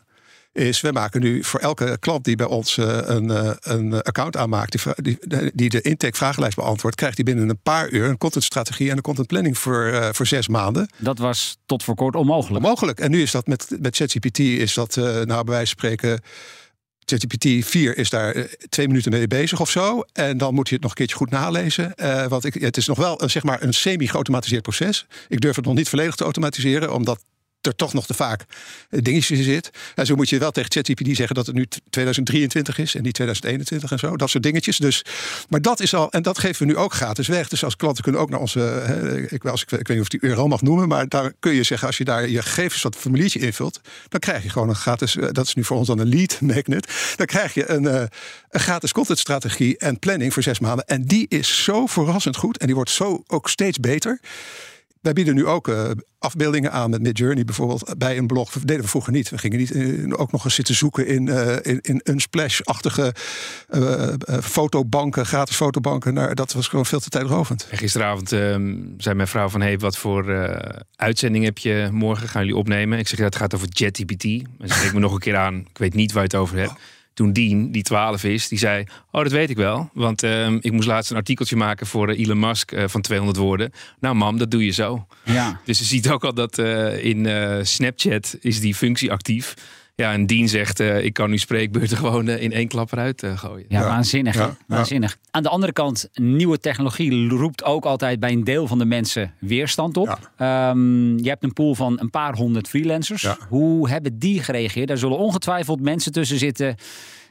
[0.52, 4.36] is we maken nu voor elke klant die bij ons uh, een, uh, een account
[4.36, 8.18] aanmaakt, die, die, die de intake vragenlijst beantwoordt, krijgt hij binnen een paar uur een
[8.18, 10.88] contentstrategie en een contentplanning voor, uh, voor zes maanden.
[10.96, 12.64] Dat was tot voor kort onmogelijk.
[12.64, 13.00] Onmogelijk.
[13.00, 16.20] En nu is dat met, met ChatGPT is dat nou bij wijze van spreken.
[17.04, 20.02] ChatGPT 4 is daar twee minuten mee bezig of zo.
[20.12, 21.92] En dan moet je het nog een keertje goed nalezen.
[21.96, 25.06] Uh, want ik, het is nog wel zeg maar een semi-geautomatiseerd proces.
[25.28, 27.24] Ik durf het nog niet volledig te automatiseren, omdat
[27.60, 28.44] er toch nog te vaak
[28.90, 29.70] dingetjes in zit.
[29.94, 33.14] En zo moet je wel tegen ChatGPT zeggen dat het nu 2023 is en niet
[33.14, 34.16] 2021 en zo.
[34.16, 34.76] Dat soort dingetjes.
[34.76, 35.04] Dus,
[35.48, 37.48] maar dat is al, en dat geven we nu ook gratis weg.
[37.48, 40.08] Dus als klanten kunnen ook naar onze, hè, ik, als ik, ik weet niet of
[40.08, 42.96] die URL mag noemen, maar daar kun je zeggen, als je daar je gegevens wat
[42.96, 45.98] formuliertje invult, dan krijg je gewoon een gratis, eh, dat is nu voor ons dan
[45.98, 48.10] een lead magnet, dan krijg je een, een
[48.50, 50.86] gratis contentstrategie en planning voor zes maanden.
[50.86, 54.20] En die is zo verrassend goed en die wordt zo ook steeds beter.
[55.00, 58.52] Wij bieden nu ook uh, afbeeldingen aan met Midjourney bijvoorbeeld bij een blog.
[58.52, 59.30] Dat deden we vroeger niet.
[59.30, 63.14] We gingen niet uh, ook nog eens zitten zoeken in, uh, in, in Unsplash-achtige
[64.42, 66.14] fotobanken, gratis fotobanken.
[66.14, 67.66] Nou, dat was gewoon veel te tijdrovend.
[67.70, 70.24] En gisteravond ehm, zei mijn vrouw van, hey, wat voor
[70.96, 72.28] uitzending heb je morgen?
[72.28, 72.98] Gaan jullie opnemen?
[72.98, 74.24] Ik zeg, ja, het gaat over JetGPT.
[74.24, 75.54] En ze keek me nog een keer aan.
[75.54, 76.72] Ik weet niet waar je het over hebt.
[77.14, 79.90] Toen Dean, die 12 is, die zei: Oh, dat weet ik wel.
[79.92, 83.38] Want uh, ik moest laatst een artikeltje maken voor uh, Elon Musk uh, van 200
[83.38, 83.72] woorden.
[84.00, 85.06] Nou, mam, dat doe je zo.
[85.24, 85.60] Ja.
[85.64, 87.26] Dus je ziet ook al dat eh, in
[87.66, 89.54] Snapchat is die functie actief.
[90.00, 93.22] Ja, en Dean zegt, uh, ik kan nu spreekbeurten gewoon uh, in één klap eruit
[93.22, 93.66] uh, gooien.
[93.68, 94.34] Ja, waanzinnig.
[94.34, 95.18] Ja, waanzinnig.
[95.30, 99.34] Aan de andere kant, nieuwe technologie roept ook altijd bij een deel van de mensen
[99.38, 100.30] weerstand op.
[100.38, 103.26] Um, je hebt een pool van een paar honderd freelancers.
[103.48, 104.88] Hoe hebben die gereageerd?
[104.88, 106.74] Daar zullen ongetwijfeld mensen tussen zitten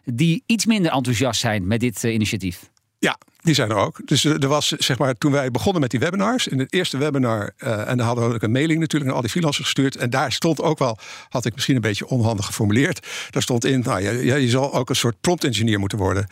[0.03, 2.69] die iets minder enthousiast zijn met dit initiatief.
[2.99, 4.07] Ja, die zijn er ook.
[4.07, 7.53] Dus er was, zeg maar, toen wij begonnen met die webinars, in het eerste webinar,
[7.57, 9.95] uh, en daar hadden we ook een mailing natuurlijk naar al die freelancers gestuurd.
[9.95, 10.97] En daar stond ook wel,
[11.29, 13.07] had ik misschien een beetje onhandig geformuleerd.
[13.29, 16.27] Daar stond in, nou, je, je zal ook een soort prompt engineer moeten worden.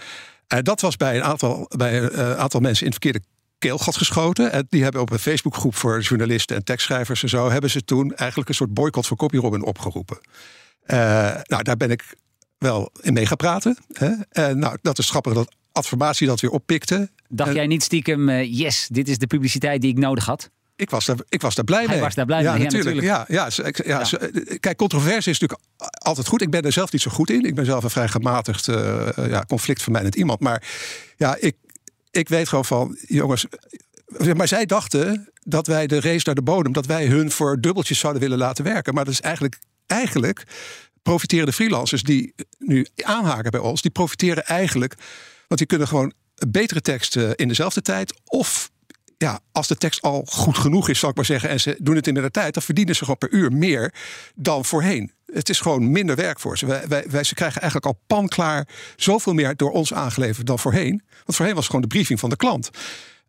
[0.47, 3.27] En dat was bij een aantal, bij een uh, aantal mensen in het verkeerde
[3.57, 4.51] keelgat geschoten.
[4.51, 8.15] En die hebben op een Facebookgroep voor journalisten en tekstschrijvers en zo, hebben ze toen
[8.15, 10.17] eigenlijk een soort boycott voor CopyRobin opgeroepen.
[11.43, 12.03] Nou, daar ben ik
[12.57, 13.77] wel in mee gaan praten.
[13.93, 14.11] Hè?
[14.29, 17.09] En nou, dat is grappig dat Adformatie dat weer oppikte.
[17.29, 20.49] Dacht jij niet stiekem, uh, yes, dit is de publiciteit die ik nodig had?
[20.75, 21.99] Ik was daar, ik was daar blij Hij mee.
[21.99, 23.01] was daar blij ja, mee, natuurlijk.
[23.01, 24.29] Ja, ja, ja, ja, ja.
[24.59, 26.41] Kijk, controverse is natuurlijk altijd goed.
[26.41, 27.43] Ik ben er zelf niet zo goed in.
[27.43, 30.39] Ik ben zelf een vrij gematigd uh, ja, conflictvermijdend iemand.
[30.39, 30.63] Maar
[31.17, 31.55] ja, ik,
[32.11, 33.45] ik weet gewoon van, jongens...
[34.35, 36.73] Maar zij dachten dat wij de race naar de bodem...
[36.73, 38.93] dat wij hun voor dubbeltjes zouden willen laten werken.
[38.93, 40.43] Maar dat is eigenlijk, eigenlijk
[41.01, 43.81] profiteren de freelancers die nu aanhaken bij ons...
[43.81, 44.95] die profiteren eigenlijk
[45.47, 46.13] want die kunnen gewoon
[46.47, 48.13] betere teksten in dezelfde tijd.
[48.25, 48.71] Of
[49.17, 51.95] ja, als de tekst al goed genoeg is, zal ik maar zeggen, en ze doen
[51.95, 53.93] het in de tijd, dan verdienen ze gewoon per uur meer
[54.35, 55.11] dan voorheen.
[55.25, 56.65] Het is gewoon minder werk voor ze.
[56.65, 61.01] Wij, wij, wij, ze krijgen eigenlijk al panklaar zoveel meer door ons aangeleverd dan voorheen.
[61.09, 62.69] Want voorheen was het gewoon de briefing van de klant.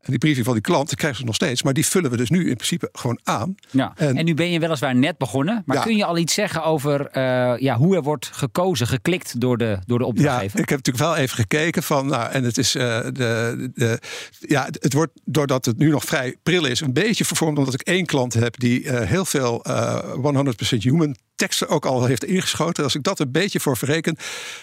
[0.08, 1.62] Die briefing van die klant, die krijgen ze nog steeds.
[1.62, 3.54] Maar die vullen we dus nu in principe gewoon aan.
[3.70, 3.92] Ja.
[3.96, 5.62] En, en nu ben je weliswaar net begonnen.
[5.66, 5.82] Maar ja.
[5.82, 9.78] kun je al iets zeggen over uh, ja, hoe er wordt gekozen, geklikt door de,
[9.86, 10.56] door de opdrachtgever?
[10.56, 12.06] Ja, ik heb natuurlijk wel even gekeken van...
[12.06, 12.76] Nou, en het is...
[12.76, 13.98] Uh, de, de,
[14.40, 16.80] ja, het wordt, doordat het nu nog vrij pril is...
[16.80, 18.60] een beetje vervormd omdat ik één klant heb...
[18.60, 22.84] die uh, heel veel 100% human teksten ook al heeft ingeschoten.
[22.84, 24.16] Als ik dat een beetje voor verreken,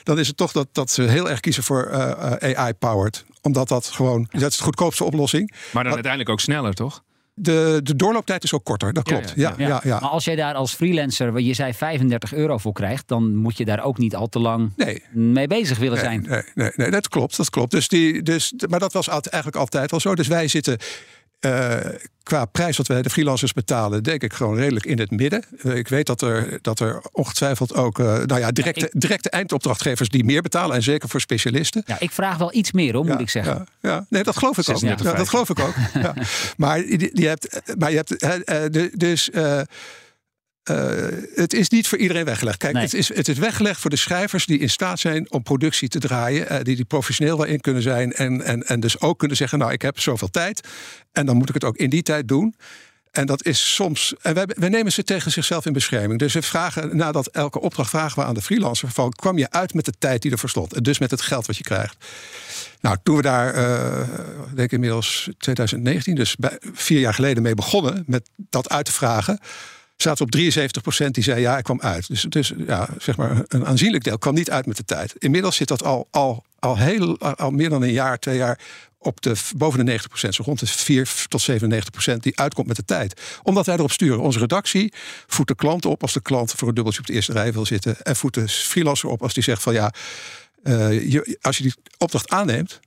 [0.03, 3.25] dan is het toch dat, dat ze heel erg kiezen voor uh, AI-powered.
[3.41, 5.51] Omdat dat gewoon, dat is de goedkoopste oplossing.
[5.71, 7.03] Maar dan uiteindelijk ook sneller, toch?
[7.38, 9.33] De, de doorlooptijd is ook korter, dat klopt.
[9.35, 9.81] Ja, ja, ja.
[9.83, 13.57] ja Maar als jij daar als freelancer, je zei 35 euro voor krijgt, dan moet
[13.57, 15.03] je daar ook niet al te lang nee.
[15.11, 16.21] mee bezig willen nee, zijn.
[16.21, 17.38] Nee, nee, nee, dat klopt.
[17.38, 17.71] Dat klopt.
[17.71, 20.15] Dus die, dus, maar dat was eigenlijk altijd al zo.
[20.15, 20.77] Dus wij zitten
[21.39, 21.76] uh,
[22.24, 25.43] qua prijs wat wij de freelancers betalen, denk ik gewoon redelijk in het midden.
[25.63, 29.02] Uh, ik weet dat er, dat er ongetwijfeld ook uh, nou ja, directe, ja, ik...
[29.02, 30.76] directe eindopdrachtgevers die meer betalen.
[30.76, 31.84] En zeker voor specialisten.
[31.86, 33.67] Ja, ik vraag wel iets meer, hoor, ja, moet ik zeggen.
[33.82, 34.80] Ja, ja, nee, dat geloof ik ook.
[34.80, 35.76] Ja, dat geloof ik ook.
[35.93, 36.13] ja.
[36.58, 39.30] Maar je, je hebt, maar je hebt dus.
[40.71, 40.78] Uh,
[41.36, 42.58] het is niet voor iedereen weggelegd.
[42.58, 42.84] Kijk, nee.
[42.84, 45.99] het, is, het is weggelegd voor de schrijvers die in staat zijn om productie te
[45.99, 46.51] draaien.
[46.51, 48.13] Uh, die, die professioneel waarin kunnen zijn.
[48.13, 50.67] En, en, en dus ook kunnen zeggen: Nou, ik heb zoveel tijd.
[51.12, 52.56] En dan moet ik het ook in die tijd doen.
[53.12, 54.13] En dat is soms.
[54.21, 56.19] En wij, wij nemen ze tegen zichzelf in bescherming.
[56.19, 59.73] Dus we vragen, nadat elke opdracht vragen we aan de freelancer: van, kwam je uit
[59.73, 60.73] met de tijd die ervoor stond?
[60.73, 62.06] En dus met het geld wat je krijgt.
[62.82, 64.08] Nou, toen we daar, uh,
[64.54, 68.91] denk ik inmiddels 2019, dus bij, vier jaar geleden mee begonnen met dat uit te
[68.91, 69.39] vragen
[69.97, 72.08] zaten op 73 procent die zei ja, ik kwam uit.
[72.08, 75.15] Dus, dus ja, zeg maar een aanzienlijk deel kwam niet uit met de tijd.
[75.17, 78.60] Inmiddels zit dat al, al, al, heel, al meer dan een jaar, twee jaar
[78.97, 80.36] op de, boven de 90 procent.
[80.36, 83.39] Zo rond de 4 tot 97 procent die uitkomt met de tijd.
[83.43, 84.19] Omdat wij erop sturen.
[84.19, 84.93] Onze redactie
[85.27, 87.65] voedt de klant op als de klant voor een dubbeltje op de eerste rij wil
[87.65, 88.01] zitten.
[88.01, 89.93] En voedt de freelancer op als die zegt van ja,
[90.63, 92.79] uh, je, als je die opdracht aanneemt,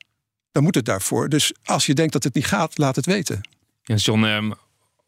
[0.53, 1.29] dan moet het daarvoor.
[1.29, 3.41] Dus als je denkt dat het niet gaat, laat het weten.
[3.83, 4.55] Ja, John, um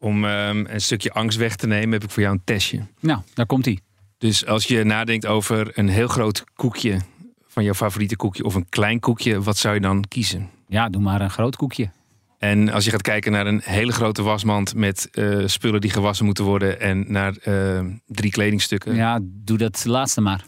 [0.01, 2.79] om um, een stukje angst weg te nemen, heb ik voor jou een testje.
[2.99, 3.79] Nou, daar komt hij.
[4.17, 6.99] Dus als je nadenkt over een heel groot koekje
[7.47, 10.49] van jouw favoriete koekje of een klein koekje, wat zou je dan kiezen?
[10.67, 11.89] Ja, doe maar een groot koekje.
[12.37, 16.25] En als je gaat kijken naar een hele grote wasmand met uh, spullen die gewassen
[16.25, 18.95] moeten worden en naar uh, drie kledingstukken.
[18.95, 20.43] Ja, doe dat laatste maar.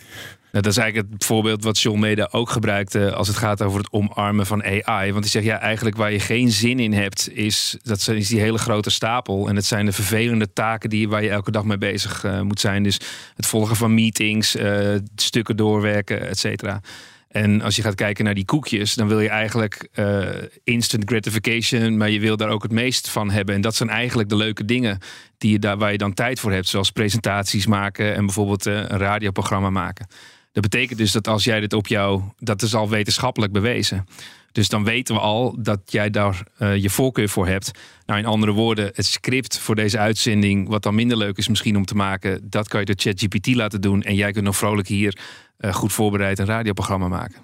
[0.54, 3.80] Nou, dat is eigenlijk het voorbeeld wat John Meda ook gebruikte als het gaat over
[3.80, 5.12] het omarmen van AI.
[5.12, 8.40] Want hij zegt ja, eigenlijk waar je geen zin in hebt, is, dat is die
[8.40, 9.48] hele grote stapel.
[9.48, 12.60] En het zijn de vervelende taken die, waar je elke dag mee bezig uh, moet
[12.60, 12.84] zijn.
[12.84, 13.00] Dus
[13.36, 16.82] het volgen van meetings, uh, stukken doorwerken, et cetera.
[17.28, 20.28] En als je gaat kijken naar die koekjes, dan wil je eigenlijk uh,
[20.64, 23.56] instant gratification, maar je wil daar ook het meest van hebben.
[23.56, 25.00] En dat zijn eigenlijk de leuke dingen
[25.38, 28.88] die je daar, waar je dan tijd voor hebt, zoals presentaties maken en bijvoorbeeld een
[28.88, 30.08] radioprogramma maken.
[30.54, 34.06] Dat betekent dus dat als jij dit op jou, dat is al wetenschappelijk bewezen.
[34.52, 37.72] Dus dan weten we al dat jij daar uh, je voorkeur voor hebt.
[38.06, 41.78] Nou, in andere woorden, het script voor deze uitzending, wat dan minder leuk is misschien
[41.78, 44.02] om te maken, dat kan je door ChatGPT laten doen.
[44.04, 45.18] En jij kunt nog vrolijk hier
[45.60, 47.42] uh, goed voorbereid een radioprogramma maken.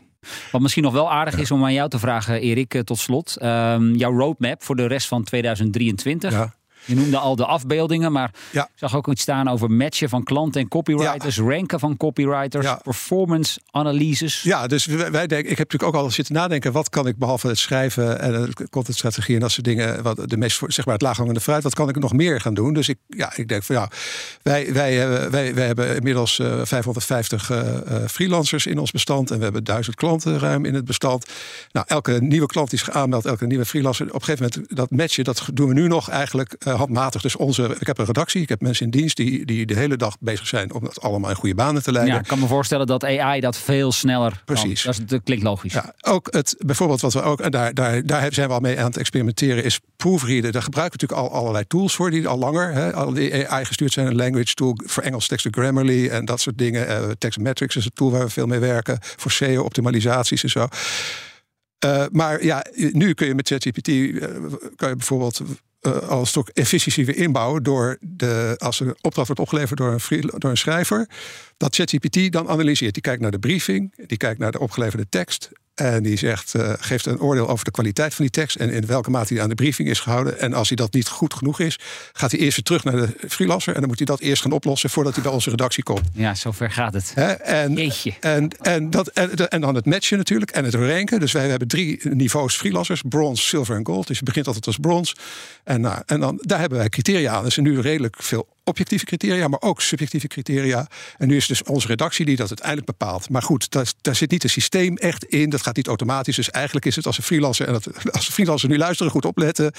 [0.52, 3.38] Wat misschien nog wel aardig is om aan jou te vragen, Erik, uh, tot slot.
[3.43, 6.32] Um, jouw roadmap voor de rest van 2023.
[6.32, 6.54] Ja.
[6.86, 8.63] Je noemde al de afbeeldingen, maar ja.
[8.63, 11.44] ik zag ook iets staan over matchen van klanten en copywriters, ja.
[11.44, 12.76] ranken van copywriters, ja.
[12.84, 14.42] performance analyses.
[14.42, 17.48] Ja, dus wij denken, ik heb natuurlijk ook al zitten nadenken, wat kan ik behalve
[17.48, 21.39] het schrijven en contentstrategie en dat soort dingen, wat de meest zeg maar het laaghangende
[21.39, 22.74] fruit, wat kan ik nog meer gaan doen?
[22.74, 23.89] Dus ik, ja, ik denk van ja,
[24.42, 27.58] wij, wij, hebben, wij, wij hebben inmiddels uh, 550 uh,
[28.08, 31.26] freelancers in ons bestand en we hebben duizend klanten ruim in het bestand.
[31.72, 34.92] Nou, elke nieuwe klant die zich aanmeldt, elke nieuwe freelancer, op een gegeven moment dat
[34.92, 37.21] matchen, dat doen we nu nog eigenlijk handmatig.
[37.21, 39.97] Dus onze, ik heb een redactie, ik heb mensen in dienst die, die de hele
[39.97, 42.13] dag bezig zijn om dat allemaal in goede banen te leiden.
[42.13, 44.41] Ja, ik kan me voorstellen dat AI dat veel sneller.
[44.45, 44.84] Precies.
[44.84, 44.91] Kan.
[44.91, 45.73] Dat, is, dat klinkt logisch.
[45.73, 48.79] Ja, ook het, bijvoorbeeld wat we ook, en daar, daar, daar zijn we al mee
[48.79, 50.51] aan het experimenteren, is proofreaden.
[50.51, 53.65] Daar gebruiken we natuurlijk al allerlei tools voor die al langer, hè, al die AI
[53.65, 54.08] gestuurd zijn.
[54.08, 56.88] Een language tool voor Engels teksten, Grammarly en dat soort dingen.
[56.88, 58.97] Uh, Textmetrics is een tool waar we veel mee werken.
[59.01, 60.67] Voor SEO-optimalisaties en zo.
[61.86, 64.23] Uh, maar ja, nu kun je met ChatGPT uh,
[64.75, 65.41] kan je bijvoorbeeld
[65.82, 69.92] uh, al een stuk efficiëntie weer inbouwen door de, als een opdracht wordt opgeleverd door
[70.10, 71.10] een, door een schrijver,
[71.58, 72.94] dat ChatGPT dan analyseert.
[72.94, 76.74] Die kijkt naar de briefing, die kijkt naar de opgeleverde tekst en die zegt, uh,
[76.80, 79.50] geeft een oordeel over de kwaliteit van die tekst en in welke mate die aan
[79.50, 80.39] de briefing is gehouden.
[80.39, 81.80] En als hij dat niet goed genoeg is,
[82.13, 83.74] gaat hij eerst weer terug naar de freelancer.
[83.74, 86.02] En dan moet hij dat eerst gaan oplossen voordat hij bij onze redactie komt.
[86.13, 87.13] Ja, zover gaat het.
[87.15, 87.78] En,
[88.20, 91.20] en, en, dat, en, en, dan het matchen natuurlijk en het ranken.
[91.20, 94.08] Dus wij hebben drie niveaus freelancers: bronze, silver en gold.
[94.08, 95.15] Dus je begint altijd als bronze.
[95.63, 97.44] En, nou, en dan, daar hebben wij criteria aan.
[97.44, 100.88] Dus nu redelijk veel objectieve criteria, maar ook subjectieve criteria.
[101.17, 103.30] En nu is dus onze redactie die dat uiteindelijk bepaalt.
[103.30, 105.50] Maar goed, daar, daar zit niet een systeem echt in.
[105.50, 106.36] Dat gaat niet automatisch.
[106.36, 109.26] Dus eigenlijk is het als een freelancer, en dat, als een freelancer nu luisteren, goed
[109.26, 109.72] opletten.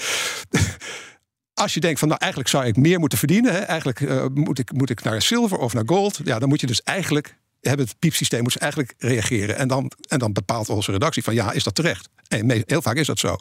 [1.53, 4.59] als je denkt van nou eigenlijk zou ik meer moeten verdienen, hè, eigenlijk uh, moet,
[4.59, 7.85] ik, moet ik naar zilver of naar gold, ja, dan moet je dus eigenlijk hebben
[7.85, 9.57] het piepsysteem moet eigenlijk reageren.
[9.57, 12.09] En dan, en dan bepaalt onze redactie van ja, is dat terecht?
[12.31, 13.27] En heel vaak is dat zo.
[13.27, 13.39] Nou,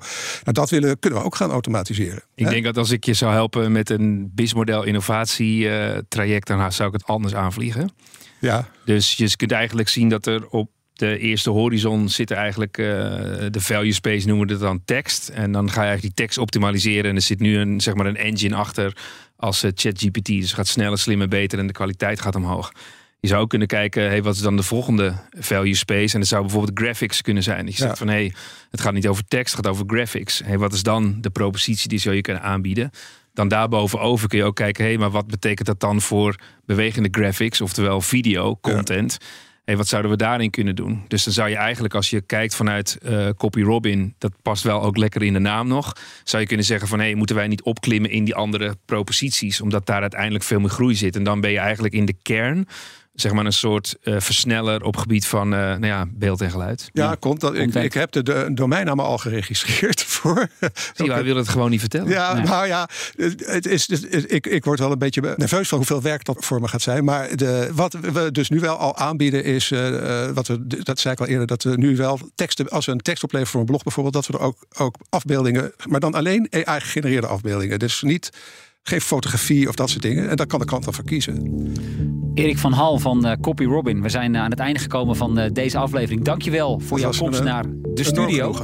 [0.53, 2.23] dat willen, kunnen we ook gaan automatiseren.
[2.35, 6.95] Ik denk dat als ik je zou helpen met een BIS-model innovatietraject, dan zou ik
[6.95, 7.91] het anders aanvliegen.
[8.39, 8.69] Ja.
[8.85, 12.87] Dus je kunt eigenlijk zien dat er op de eerste horizon zit eigenlijk uh,
[13.51, 15.29] de value space noemen we het dan tekst.
[15.29, 17.11] En dan ga je eigenlijk die tekst optimaliseren.
[17.11, 18.97] En er zit nu een, zeg maar een engine achter
[19.37, 20.27] als uh, ChatGPT.
[20.27, 22.73] Dus gaat sneller, slimmer, beter en de kwaliteit gaat omhoog.
[23.21, 26.15] Je zou ook kunnen kijken, hey, wat is dan de volgende value space?
[26.15, 27.67] En dat zou bijvoorbeeld graphics kunnen zijn.
[27.67, 28.33] Je zegt van, hey,
[28.71, 30.43] het gaat niet over tekst, het gaat over graphics.
[30.45, 32.91] Hey, wat is dan de propositie die zou je kunnen aanbieden?
[33.35, 37.09] Dan daarbovenover kun je ook kijken, hé, hey, maar wat betekent dat dan voor bewegende
[37.11, 39.17] graphics, oftewel video, content?
[39.21, 39.27] Ja.
[39.65, 41.05] Hey, wat zouden we daarin kunnen doen?
[41.09, 44.83] Dus dan zou je eigenlijk, als je kijkt vanuit uh, Copy Robin, dat past wel
[44.83, 47.49] ook lekker in de naam nog, zou je kunnen zeggen van hé, hey, moeten wij
[47.49, 51.17] niet opklimmen in die andere proposities, omdat daar uiteindelijk veel meer groei zit.
[51.17, 52.67] En dan ben je eigenlijk in de kern
[53.13, 56.89] zeg maar een soort uh, versneller op gebied van uh, nou ja, beeld en geluid.
[56.93, 57.55] Ja, komt dat.
[57.55, 60.49] Ik, ik heb de, de domeinnamen al geregistreerd voor.
[60.95, 62.09] Zie, wij willen het gewoon niet vertellen.
[62.09, 62.45] Ja, nee.
[62.45, 62.89] nou ja,
[63.37, 66.61] het is, het, ik, ik word wel een beetje nerveus van hoeveel werk dat voor
[66.61, 67.05] me gaat zijn.
[67.05, 71.15] Maar de, wat we dus nu wel al aanbieden is, uh, wat we, dat zei
[71.15, 73.67] ik al eerder, dat we nu wel teksten, als we een tekst opleveren voor een
[73.67, 77.79] blog bijvoorbeeld, dat we er ook, ook afbeeldingen, maar dan alleen AI-gegenereerde afbeeldingen.
[77.79, 78.31] Dus niet
[78.83, 80.31] geen fotografie of dat soort dingen.
[80.31, 81.69] En daar kan de klant dan voor kiezen.
[82.35, 84.03] Erik van Hal van uh, Copy Robin.
[84.03, 86.25] We zijn uh, aan het einde gekomen van uh, deze aflevering.
[86.25, 87.65] Dankjewel voor jouw komst naar
[87.95, 88.55] de studio.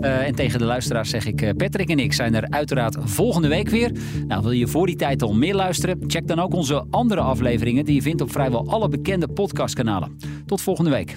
[0.00, 3.92] en tegen de luisteraars zeg ik, Patrick en ik zijn er uiteraard volgende week weer.
[4.26, 5.98] Nou, wil je voor die tijd al meer luisteren?
[6.06, 10.16] Check dan ook onze andere afleveringen die je vindt op vrijwel alle bekende podcastkanalen.
[10.46, 11.16] Tot volgende week.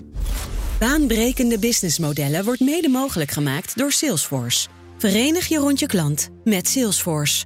[0.80, 4.68] Baanbrekende businessmodellen wordt mede mogelijk gemaakt door Salesforce.
[4.97, 7.45] Verenig je rond je klant met Salesforce.